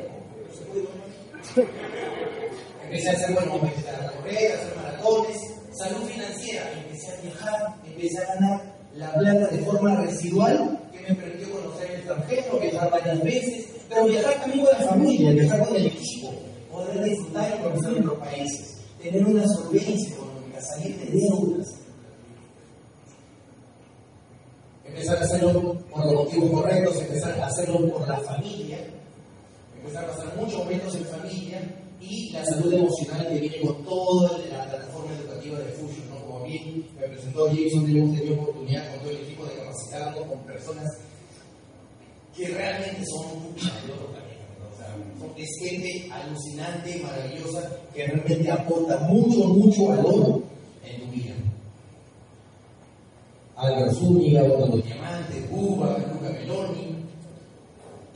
Empecé 2.85 3.11
a 3.11 3.13
hacer, 3.13 3.35
bueno, 3.35 3.55
empecé 3.63 3.91
a 3.91 4.11
correr, 4.13 4.53
a 4.53 4.55
hacer 4.55 4.77
maratones, 4.77 5.37
salud 5.73 6.07
financiera, 6.07 6.73
empecé 6.73 7.13
a 7.13 7.21
viajar, 7.21 7.75
empecé 7.85 8.19
a 8.19 8.35
ganar 8.35 8.77
la 8.95 9.13
plata 9.13 9.47
de 9.49 9.59
forma 9.59 9.97
residual 9.97 10.81
que 10.93 11.01
me 11.01 11.15
permitió 11.21 11.51
conocer 11.53 11.91
el 11.91 11.97
extranjero, 11.97 12.59
viajar 12.61 12.91
varias 12.91 13.23
veces, 13.23 13.67
pero 13.89 14.07
viajar 14.07 14.35
también 14.41 14.65
con 14.65 14.79
la 14.79 14.87
familia, 14.87 15.33
viajar 15.33 15.67
con 15.67 15.77
el 15.77 15.87
equipo, 15.87 16.33
poder 16.71 17.05
disfrutar 17.05 17.55
y 17.59 17.63
conocer 17.63 18.01
otros 18.01 18.19
países, 18.19 18.77
tener 19.03 19.25
una 19.27 19.47
solvencia 19.49 20.17
de 20.93 21.07
deudas. 21.07 21.67
Empezar 24.85 25.19
a 25.19 25.21
hacerlo 25.21 25.75
por 25.91 26.07
los 26.07 26.15
motivos 26.25 26.51
correctos, 26.51 27.01
empezar 27.03 27.41
a 27.41 27.47
hacerlo 27.47 27.89
por 27.91 28.09
la 28.09 28.19
familia, 28.19 28.79
empezar 29.77 30.05
a 30.05 30.09
pasar 30.09 30.37
muchos 30.37 30.59
momentos 30.59 30.95
en 30.95 31.05
familia 31.05 31.75
y 32.01 32.31
la 32.31 32.45
salud 32.45 32.73
emocional 32.73 33.29
que 33.29 33.41
viene 33.41 33.61
con 33.61 33.85
toda 33.85 34.39
la 34.39 34.65
plataforma 34.65 35.13
educativa 35.15 35.59
de 35.59 35.73
Fusion. 35.73 36.09
Como 36.09 36.45
bien 36.45 36.87
me 36.99 37.09
presentó 37.09 37.47
Jason, 37.47 37.89
hemos 37.91 38.17
tenido 38.17 38.41
oportunidad 38.41 38.91
con 38.91 39.01
todo 39.01 39.11
el 39.11 39.17
equipo 39.17 39.45
de 39.45 39.55
capacitarnos 39.57 40.27
con 40.27 40.39
personas 40.41 40.87
que 42.37 42.49
realmente 42.49 43.05
son 43.07 43.55
de 43.55 43.93
otro 43.93 44.07
planeta, 44.09 44.27
es 45.37 45.49
gente 45.61 46.09
alucinante, 46.11 47.01
maravillosa, 47.03 47.71
que 47.95 48.07
realmente 48.07 48.51
aporta 48.51 48.99
mucho, 49.09 49.45
mucho 49.49 49.87
valor 49.89 50.43
en 50.87 51.01
tu 51.01 51.13
vida. 51.13 51.35
Álvaro 53.57 53.93
Zúñiga, 53.95 54.43
Orlando 54.43 54.77
Diamante, 54.79 55.41
Cuba, 55.51 55.99
Luca 55.99 56.31
Meloni, 56.31 56.97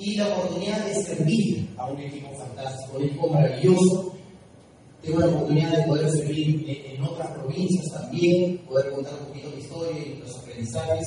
y 0.00 0.16
la 0.16 0.28
oportunidad 0.28 0.84
de 0.86 0.94
servir 0.94 1.68
a 1.76 1.86
un 1.86 2.00
equipo 2.00 2.30
fantástico, 2.34 2.96
un 2.96 3.04
equipo 3.04 3.28
maravilloso. 3.28 4.14
Tengo 5.02 5.20
la 5.20 5.26
oportunidad 5.26 5.76
de 5.76 5.82
poder 5.84 6.10
servir 6.10 6.64
en, 6.68 7.02
otras 7.02 7.28
provincias 7.28 7.86
también, 7.92 8.58
poder 8.58 8.90
contar 8.92 9.14
un 9.20 9.26
poquito 9.26 9.50
mi 9.50 9.62
historia 9.62 9.98
y 9.98 10.18
los 10.18 10.38
aprendizajes. 10.38 11.06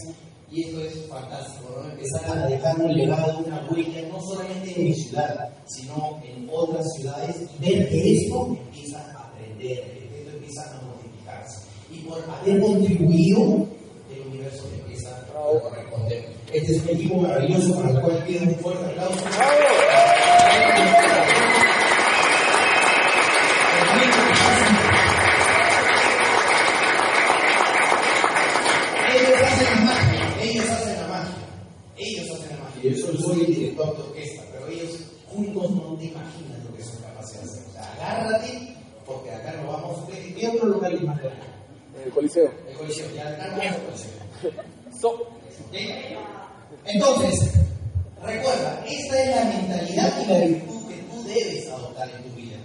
Y 0.52 0.64
esto 0.64 0.82
es 0.82 1.08
fantástico. 1.08 1.84
Empezar 1.92 2.38
a 2.38 2.48
dejar 2.48 2.80
un 2.80 2.94
legado, 2.96 3.40
una 3.40 3.68
huella, 3.70 4.08
no 4.10 4.20
solamente 4.22 4.76
en 4.76 4.84
mi 4.86 4.94
ciudad, 4.94 5.50
sino 5.66 6.22
en 6.24 6.48
otras 6.52 6.86
ciudades, 6.96 7.36
y 7.60 7.66
ver 7.66 7.90
que 7.90 8.14
esto 8.16 8.58
empieza 8.66 9.00
a 9.00 9.28
aprender, 9.28 9.58
que 9.58 10.20
esto 10.20 10.32
empieza 10.38 10.62
a 10.70 10.82
multiplicarse. 10.84 11.66
Y 11.92 12.03
por 12.14 12.36
haber 12.36 12.62
contribuido, 12.62 13.68
el 14.12 14.28
universo 14.30 14.64
te 14.66 14.82
empieza 14.82 15.10
a 15.10 15.60
corresponder. 15.62 16.26
Este 16.52 16.76
es 16.76 16.84
un 16.84 16.90
equipo 16.90 17.18
maravilloso 17.18 17.76
para 17.76 17.90
el 17.90 18.02
cual 18.02 18.24
pido 18.28 18.44
un 18.44 18.56
fuerte 18.56 18.86
aplauso. 18.86 19.20
Ellos 19.20 20.13
Entonces, 46.94 47.50
recuerda, 48.22 48.86
esta 48.88 49.24
es 49.24 49.36
la 49.36 49.46
mentalidad 49.46 50.22
y 50.22 50.30
la 50.32 50.40
virtud 50.40 50.88
que 50.88 51.02
tú 51.02 51.24
debes 51.24 51.68
adoptar 51.70 52.08
en 52.08 52.24
tu 52.24 52.36
vida. 52.36 52.58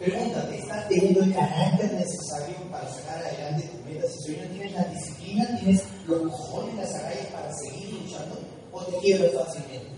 Pregúntate, 0.00 0.58
¿estás 0.58 0.88
teniendo 0.88 1.22
el 1.22 1.32
carácter 1.32 1.92
necesario 1.92 2.56
para 2.72 2.92
sacar 2.92 3.24
adelante 3.24 3.68
tus 3.68 3.84
metas? 3.84 4.10
Hoy 4.26 4.36
no 4.42 4.50
tienes 4.50 4.72
la 4.72 4.84
disciplina, 4.84 5.58
tienes 5.60 5.82
los 6.08 6.22
cojones, 6.22 6.74
las 6.74 6.94
agallas 6.96 7.26
para 7.26 7.54
seguir 7.54 7.92
luchando, 7.94 8.40
o 8.72 8.82
te 8.82 8.98
quiebras 8.98 9.32
fácilmente. 9.32 9.90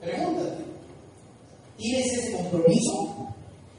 Pregúntate, 0.00 0.64
¿tienes 1.76 2.12
ese 2.12 2.32
compromiso? 2.32 3.28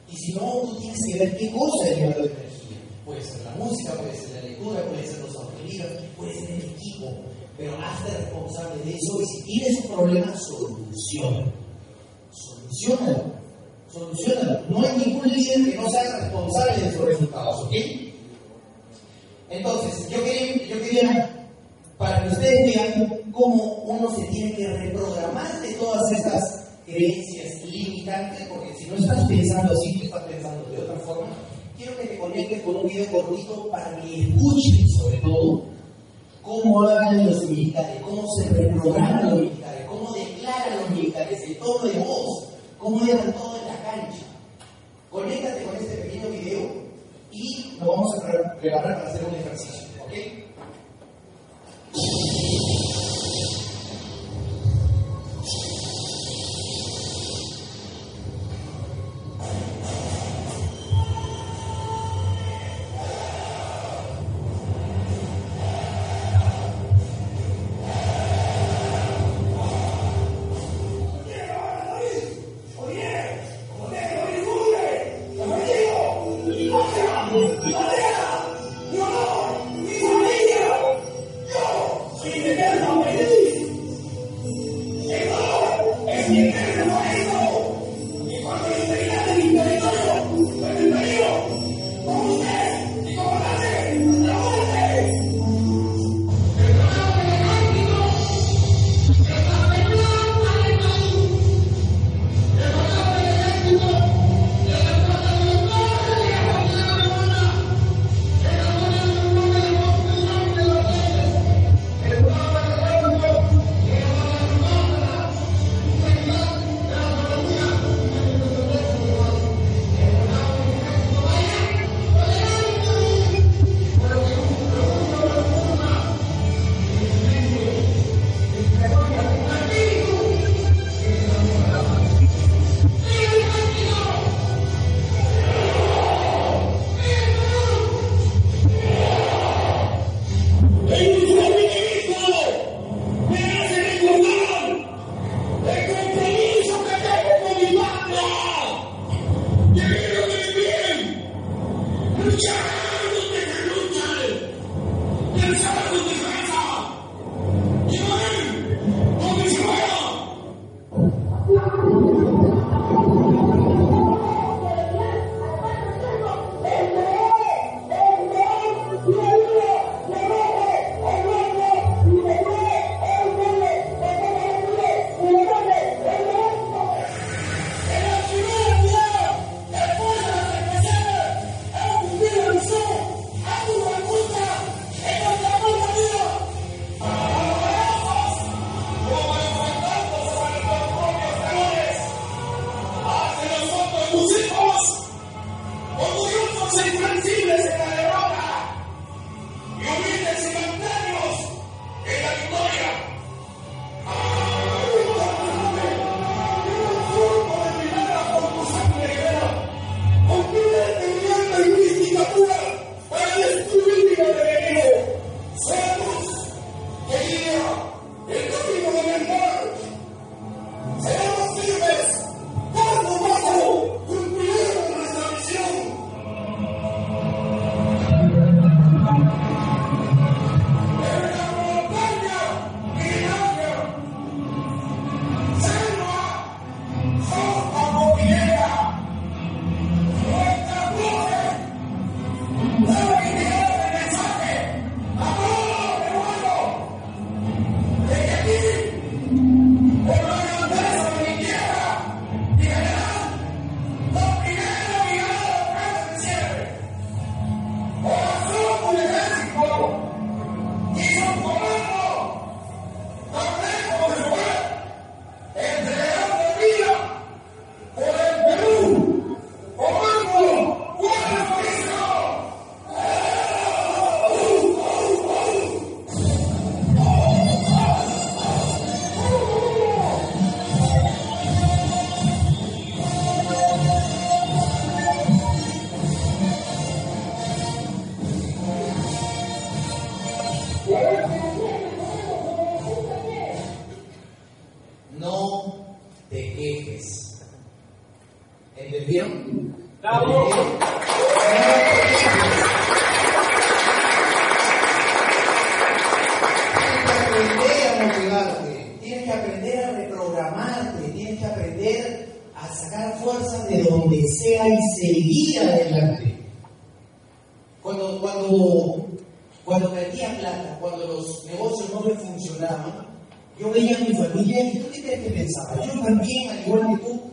Y 0.08 0.16
si 0.18 0.34
no, 0.34 0.52
tú 0.62 0.78
tienes 0.82 1.00
que 1.12 1.20
ver 1.20 1.38
qué 1.38 1.52
cosa 1.52 1.90
es 1.90 1.98
llevar 1.98 2.14
tu 2.14 2.24
energía. 2.26 2.78
Puede 3.06 3.22
ser 3.24 3.42
la 3.42 3.52
música, 3.56 3.94
puede 3.94 4.16
ser 4.16 4.30
la 4.36 4.50
lectura, 4.50 4.86
puede 4.86 5.08
ser 5.08 5.20
los 5.20 5.36
audiolibros, 5.36 5.92
puede 6.16 6.34
ser 6.40 6.52
el. 6.52 6.73
Pero 7.64 7.78
hazte 7.78 8.18
responsable 8.18 8.84
de 8.84 8.92
eso 8.92 9.22
y 9.22 9.26
si 9.26 9.44
tienes 9.44 9.86
un 9.86 9.96
problema, 9.96 10.36
soluciona. 10.36 11.46
Solucionalo. 12.30 13.24
Solucionalo. 13.90 14.60
No 14.68 14.82
hay 14.86 14.98
ningún 14.98 15.30
líder 15.30 15.72
que 15.72 15.78
no 15.78 15.90
sea 15.90 16.20
responsable 16.20 16.84
de 16.84 16.92
sus 16.92 17.06
resultados, 17.06 17.64
¿ok? 17.64 17.74
Entonces, 19.50 20.10
yo 20.10 20.24
quería, 20.26 20.68
yo 20.68 20.82
quería 20.82 21.48
para 21.98 22.24
que 22.24 22.30
ustedes 22.34 22.76
vean 22.76 23.32
cómo 23.32 23.64
uno 23.86 24.14
se 24.14 24.26
tiene 24.26 24.56
que 24.56 24.68
reprogramar 24.68 25.62
de 25.62 25.72
todas 25.76 26.12
estas 26.12 26.66
creencias 26.86 27.64
limitantes, 27.64 28.46
porque 28.50 28.76
si 28.78 28.88
no 28.88 28.96
estás 28.96 29.26
pensando 29.26 29.72
así, 29.72 30.00
tú 30.00 30.06
estás 30.08 30.24
pensando 30.24 30.70
de 30.70 30.82
otra 30.82 31.00
forma. 31.00 31.28
Quiero 31.78 31.96
que 31.96 32.08
te 32.08 32.18
conectes 32.18 32.62
con 32.64 32.76
un 32.76 32.88
video 32.90 33.10
cortito 33.10 33.70
para 33.72 34.02
que 34.02 34.24
escuchen, 34.24 34.90
sobre 34.90 35.18
todo, 35.20 35.73
cómo 36.44 36.82
hablan 36.82 37.26
los 37.26 37.44
militares, 37.50 38.02
cómo 38.02 38.28
se 38.38 38.50
reprograman 38.50 39.30
los 39.30 39.40
militares, 39.40 39.86
cómo 39.88 40.12
declaran 40.14 40.80
los 40.82 40.90
militares, 40.92 41.42
el 41.48 41.58
tono 41.58 41.84
de 41.88 42.00
voz, 42.00 42.50
cómo 42.78 43.00
llevan 43.06 43.34
todo 43.34 43.58
en 43.58 43.68
la 43.68 43.78
cancha. 43.92 44.26
Conéctate 45.10 45.64
con 45.64 45.76
este 45.76 45.96
pequeño 45.98 46.28
video 46.30 46.70
y 47.32 47.76
nos 47.80 47.88
vamos 47.88 48.10
a 48.18 48.22
pre- 48.28 48.60
preparar 48.62 48.96
para 49.00 49.10
hacer 49.10 49.24
un 49.28 49.36
ejercicio, 49.36 49.88
¿ok? 50.04 50.14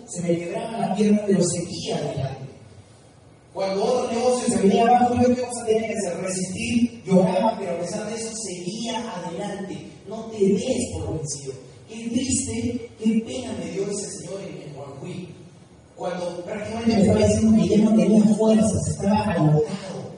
Se 0.06 0.22
me 0.22 0.38
quebraban 0.38 0.80
las 0.80 0.96
piernas, 0.96 1.22
pero 1.26 1.44
seguía 1.44 1.96
adelante. 1.96 2.50
Cuando 3.52 3.84
otro 3.84 4.12
negocio 4.12 4.54
se 4.54 4.62
venía 4.62 4.86
abajo, 4.86 5.14
yo 5.16 5.34
qué 5.34 5.42
cosa 5.42 5.64
tenía 5.66 5.88
que 5.88 5.94
hacer, 5.94 6.20
resistir, 6.22 7.02
lloraba, 7.04 7.56
pero 7.58 7.72
a 7.72 7.80
pesar 7.80 8.08
de 8.08 8.14
eso 8.14 8.30
seguía 8.36 9.12
adelante. 9.12 9.76
No 10.08 10.24
te 10.26 10.38
des 10.38 10.92
por 10.92 11.18
vencido. 11.18 11.52
Qué 11.88 12.08
triste, 12.08 12.90
qué 13.02 13.22
pena 13.26 13.52
me 13.58 13.70
dio 13.72 13.90
ese 13.90 14.08
señor 14.08 14.40
en, 14.42 14.68
en 14.68 14.74
Guangui. 14.74 15.28
Cuando 15.96 16.44
prácticamente 16.44 16.94
me 16.94 17.00
estaba 17.02 17.26
diciendo 17.26 17.62
que 17.62 17.68
ya 17.68 17.84
no 17.84 17.96
tenía 17.96 18.34
fuerzas, 18.36 18.88
estaba 18.88 19.18
agotado, 19.18 20.12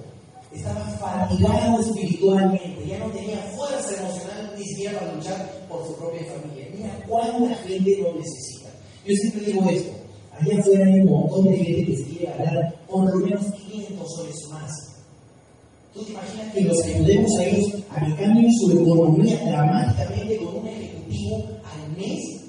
estaba 0.52 0.84
fatigado 1.00 1.80
espiritualmente, 1.80 2.86
ya 2.86 2.98
no 2.98 3.06
tenía 3.06 3.38
fuerza 3.56 4.00
emocional 4.00 4.54
ni 4.56 4.64
siquiera 4.64 5.00
para 5.00 5.14
luchar 5.14 5.66
por 5.68 5.86
su 5.86 5.96
propia 5.96 6.22
familia. 6.26 6.68
Mira 6.76 7.04
cuánta 7.08 7.54
gente 7.56 7.96
lo 7.96 8.14
necesita. 8.14 8.61
Yo 9.04 9.16
siempre 9.16 9.46
digo 9.46 9.68
esto, 9.68 9.92
allá 10.38 10.60
afuera 10.60 10.86
hay 10.86 11.00
un 11.00 11.10
montón 11.10 11.44
de 11.46 11.56
gente 11.56 11.86
que 11.86 11.96
se 11.96 12.04
quiere 12.04 12.34
ganar 12.38 12.74
por 12.88 13.12
lo 13.12 13.26
menos 13.26 13.44
500 13.52 14.14
soles 14.14 14.48
más. 14.50 14.70
¿Tú 15.92 16.04
te 16.04 16.12
imaginas 16.12 16.54
que 16.54 16.60
los 16.62 16.84
ayudemos 16.84 17.38
a 17.38 17.44
ellos 17.44 17.82
a 17.90 18.06
que 18.06 18.14
cambien 18.14 18.52
su 18.52 18.70
economía 18.70 19.44
dramáticamente 19.44 20.36
con 20.36 20.56
un 20.56 20.68
ejecutivo 20.68 21.44
al 21.64 21.96
mes? 21.96 22.42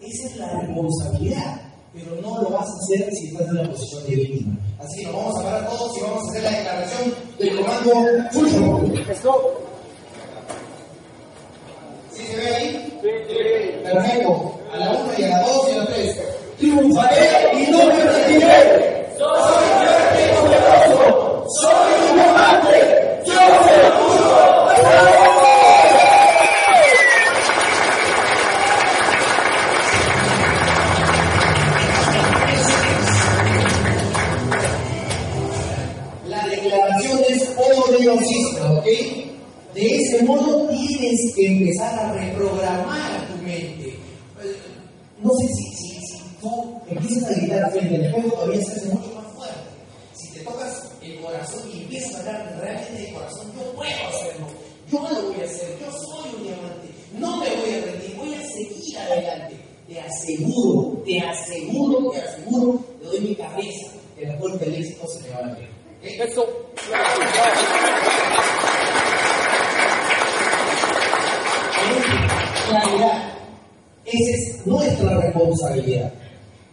Esa 0.00 0.28
es 0.28 0.36
la 0.36 0.60
responsabilidad, 0.60 1.60
pero 1.92 2.20
no 2.22 2.42
lo 2.42 2.50
vas 2.50 2.68
a 2.68 2.72
hacer 2.72 3.12
si 3.12 3.26
estás 3.28 3.48
en 3.48 3.54
la 3.56 3.70
posición 3.70 4.04
de 4.04 4.16
víctima. 4.16 4.58
Así 4.78 5.00
que 5.00 5.06
nos 5.06 5.16
vamos 5.16 5.38
a 5.38 5.42
parar 5.42 5.68
todos 5.68 5.96
y 5.96 6.00
vamos 6.00 6.22
a 6.22 6.30
hacer 6.30 6.42
la 6.42 6.58
declaración 6.58 7.14
del 7.38 7.56
comando 7.56 7.92
Fucho. 8.32 8.80
¿Sí 12.12 12.22
se 12.24 12.36
ve 12.36 12.54
ahí? 12.54 12.98
Perfecto. 13.84 14.61
A 14.72 14.78
la 14.78 14.90
1 14.90 15.12
y 15.18 15.22
a 15.24 15.28
la 15.28 15.42
2 15.42 15.68
y 15.68 15.72
a 15.72 15.76
la 15.76 15.86
3. 15.86 16.16
Triunfaré 16.58 17.28
y 17.52 17.70
no 17.70 17.78
me 17.84 18.04
rendiré. 18.04 19.06
Soy 19.18 19.64
fuerte 19.76 20.20
y 20.24 20.28
poderoso. 20.34 21.46
Soy 21.60 21.92
un 22.08 22.14
diamante. 22.14 22.78
Yo 23.26 23.34
se 23.66 23.76
lo 23.82 24.02
poderosísima, 37.56 38.72
¿ok? 38.72 38.86
De 39.74 39.86
ese 39.86 40.24
modo 40.24 40.66
tienes 40.68 41.34
que 41.34 41.46
empezar 41.46 41.98
a 41.98 42.12
reprogramar 42.14 43.21
No 45.22 45.30
sé 45.36 45.46
si, 45.48 45.64
si, 45.76 46.00
si 46.00 46.18
tú 46.40 46.80
empiezas 46.88 47.30
a 47.30 47.34
gritar 47.34 47.70
frente 47.70 47.94
al 47.94 48.04
espejo, 48.06 48.28
todavía 48.28 48.60
se 48.62 48.72
hace 48.72 48.88
mucho 48.88 49.14
más 49.14 49.32
fuerte. 49.34 49.60
Si 50.14 50.32
te 50.32 50.40
tocas 50.40 50.90
el 51.00 51.20
corazón 51.20 51.70
y 51.72 51.82
empiezas 51.82 52.14
a 52.14 52.18
hablar 52.18 52.58
realmente 52.60 53.02
de 53.02 53.12
corazón, 53.12 53.52
yo 53.56 53.72
puedo 53.72 53.90
hacerlo, 53.90 54.46
yo 54.90 54.98
lo 54.98 55.28
voy 55.28 55.40
a 55.40 55.44
hacer, 55.44 55.78
yo 55.78 55.92
soy 55.92 56.34
un 56.34 56.42
diamante, 56.42 56.88
no 57.18 57.36
me 57.36 57.56
voy 57.56 57.70
a 57.70 57.80
rendir, 57.84 58.16
voy 58.16 58.34
a 58.34 58.42
seguir 58.48 58.98
adelante. 58.98 59.56
Te 59.86 60.00
aseguro, 60.00 61.02
te 61.04 61.20
aseguro, 61.20 62.10
te 62.10 62.20
aseguro, 62.20 62.84
te 63.00 63.06
doy 63.06 63.20
mi 63.20 63.34
cabeza, 63.36 63.92
que 64.18 64.26
la 64.26 64.36
del 64.36 64.74
éxito 64.74 65.06
se 65.06 65.20
me 65.22 65.28
va 65.30 65.38
a. 65.38 65.52
¿ok? 65.52 65.58
Eso. 66.02 66.46
Esa 74.12 74.30
es 74.30 74.66
nuestra 74.66 75.20
responsabilidad. 75.22 76.12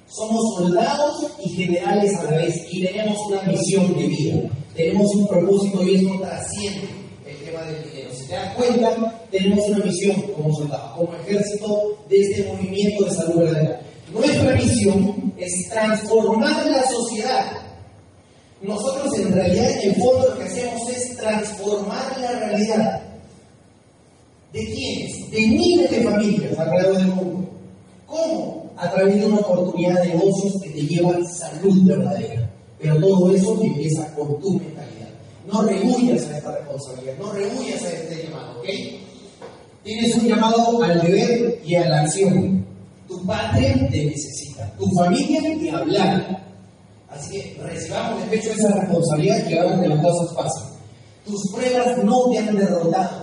Somos 0.07 0.41
soldados 0.57 1.25
y 1.45 1.49
generales 1.49 2.13
a 2.17 2.23
la 2.31 2.37
vez 2.37 2.67
y 2.69 2.85
tenemos 2.85 3.17
una 3.29 3.43
misión 3.43 3.97
de 3.97 4.07
vida. 4.07 4.49
Tenemos 4.75 5.07
un 5.15 5.27
propósito 5.27 5.83
y 5.83 5.95
esto 5.95 6.19
trasciende 6.19 6.89
el 7.25 7.37
tema 7.37 7.61
del 7.63 7.83
dinero. 7.89 8.09
Si 8.13 8.25
te 8.25 8.33
das 8.33 8.55
cuenta, 8.55 9.23
tenemos 9.31 9.69
una 9.69 9.85
misión 9.85 10.21
como 10.35 10.53
soldados, 10.53 10.97
como 10.97 11.13
ejército 11.15 11.97
de 12.09 12.19
este 12.19 12.43
movimiento 12.51 13.05
de 13.05 13.11
salud 13.11 13.35
verdadera. 13.37 13.81
Nuestra 14.11 14.55
misión 14.55 15.33
es 15.37 15.69
transformar 15.69 16.65
la 16.65 16.83
sociedad. 16.83 17.45
Nosotros 18.61 19.17
en 19.17 19.31
realidad, 19.31 19.69
en 19.81 19.95
fondo, 19.95 20.27
lo 20.27 20.37
que 20.37 20.43
hacemos 20.43 20.89
es 20.89 21.15
transformar 21.15 22.19
la 22.19 22.31
realidad. 22.31 23.08
¿De 24.53 24.65
quiénes? 24.65 25.31
De 25.31 25.47
miles 25.47 25.91
de 25.91 26.03
familias 26.03 26.57
alrededor 26.57 26.97
del 26.97 27.07
mundo. 27.07 27.49
¿Cómo? 28.07 28.71
A 28.75 28.89
través 28.91 29.19
de 29.19 29.25
una 29.25 29.37
oportunidad 29.37 30.01
de 30.01 30.09
negocios 30.09 30.61
que 30.61 30.69
te 30.69 30.81
llevan 30.81 31.27
salud 31.27 31.83
verdadera. 31.83 32.49
Pero 32.79 32.99
todo 32.99 33.35
eso 33.35 33.61
empieza 33.61 34.13
con 34.15 34.39
tu 34.39 34.53
mentalidad. 34.53 35.09
No 35.51 35.61
rehuyas 35.63 36.27
a 36.27 36.37
esta 36.37 36.55
responsabilidad, 36.55 37.17
no 37.19 37.31
rehuyas 37.31 37.83
a 37.83 37.89
este 37.89 38.23
llamado, 38.23 38.59
¿ok? 38.59 38.67
Tienes 39.83 40.15
un 40.15 40.27
llamado 40.27 40.83
al 40.83 41.01
deber 41.01 41.61
y 41.65 41.75
a 41.75 41.89
la 41.89 42.01
acción. 42.01 42.65
Tu 43.07 43.25
patria 43.25 43.89
te 43.89 44.05
necesita, 44.05 44.71
tu 44.77 44.89
familia 44.91 45.41
te 45.41 45.71
hablar. 45.71 46.43
Así 47.09 47.41
que 47.41 47.57
recibamos 47.63 48.21
de 48.21 48.27
pecho 48.27 48.51
esa 48.51 48.71
responsabilidad 48.79 49.49
y 49.49 49.53
hagamos 49.57 49.81
que 49.81 49.87
las 49.87 50.03
cosas 50.03 50.35
pasen. 50.35 50.69
Tus 51.25 51.51
pruebas 51.51 52.03
no 52.03 52.29
te 52.29 52.37
han 52.37 52.55
derrotado. 52.55 53.18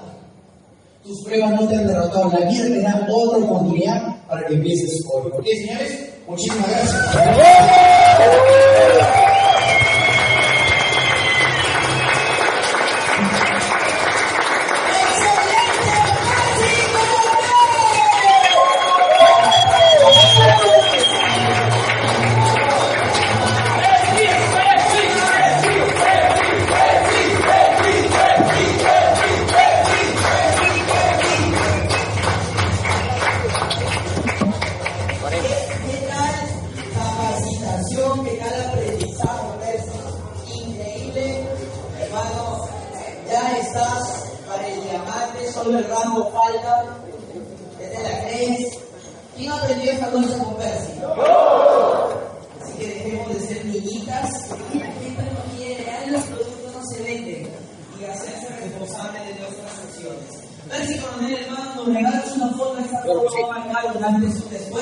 Tus 1.06 1.22
pruebas 1.22 1.52
no 1.52 1.68
te 1.68 1.76
han 1.76 1.86
derrotado. 1.86 2.32
La 2.32 2.50
vida 2.50 2.64
te 2.64 2.80
da 2.80 3.06
otra 3.08 3.38
oportunidad 3.38 4.26
para 4.26 4.44
que 4.44 4.54
empieces 4.54 5.04
hoy. 5.08 5.30
¿Ok, 5.32 5.44
señores? 5.44 6.08
Muchísimas 6.26 6.68
gracias. 6.68 7.06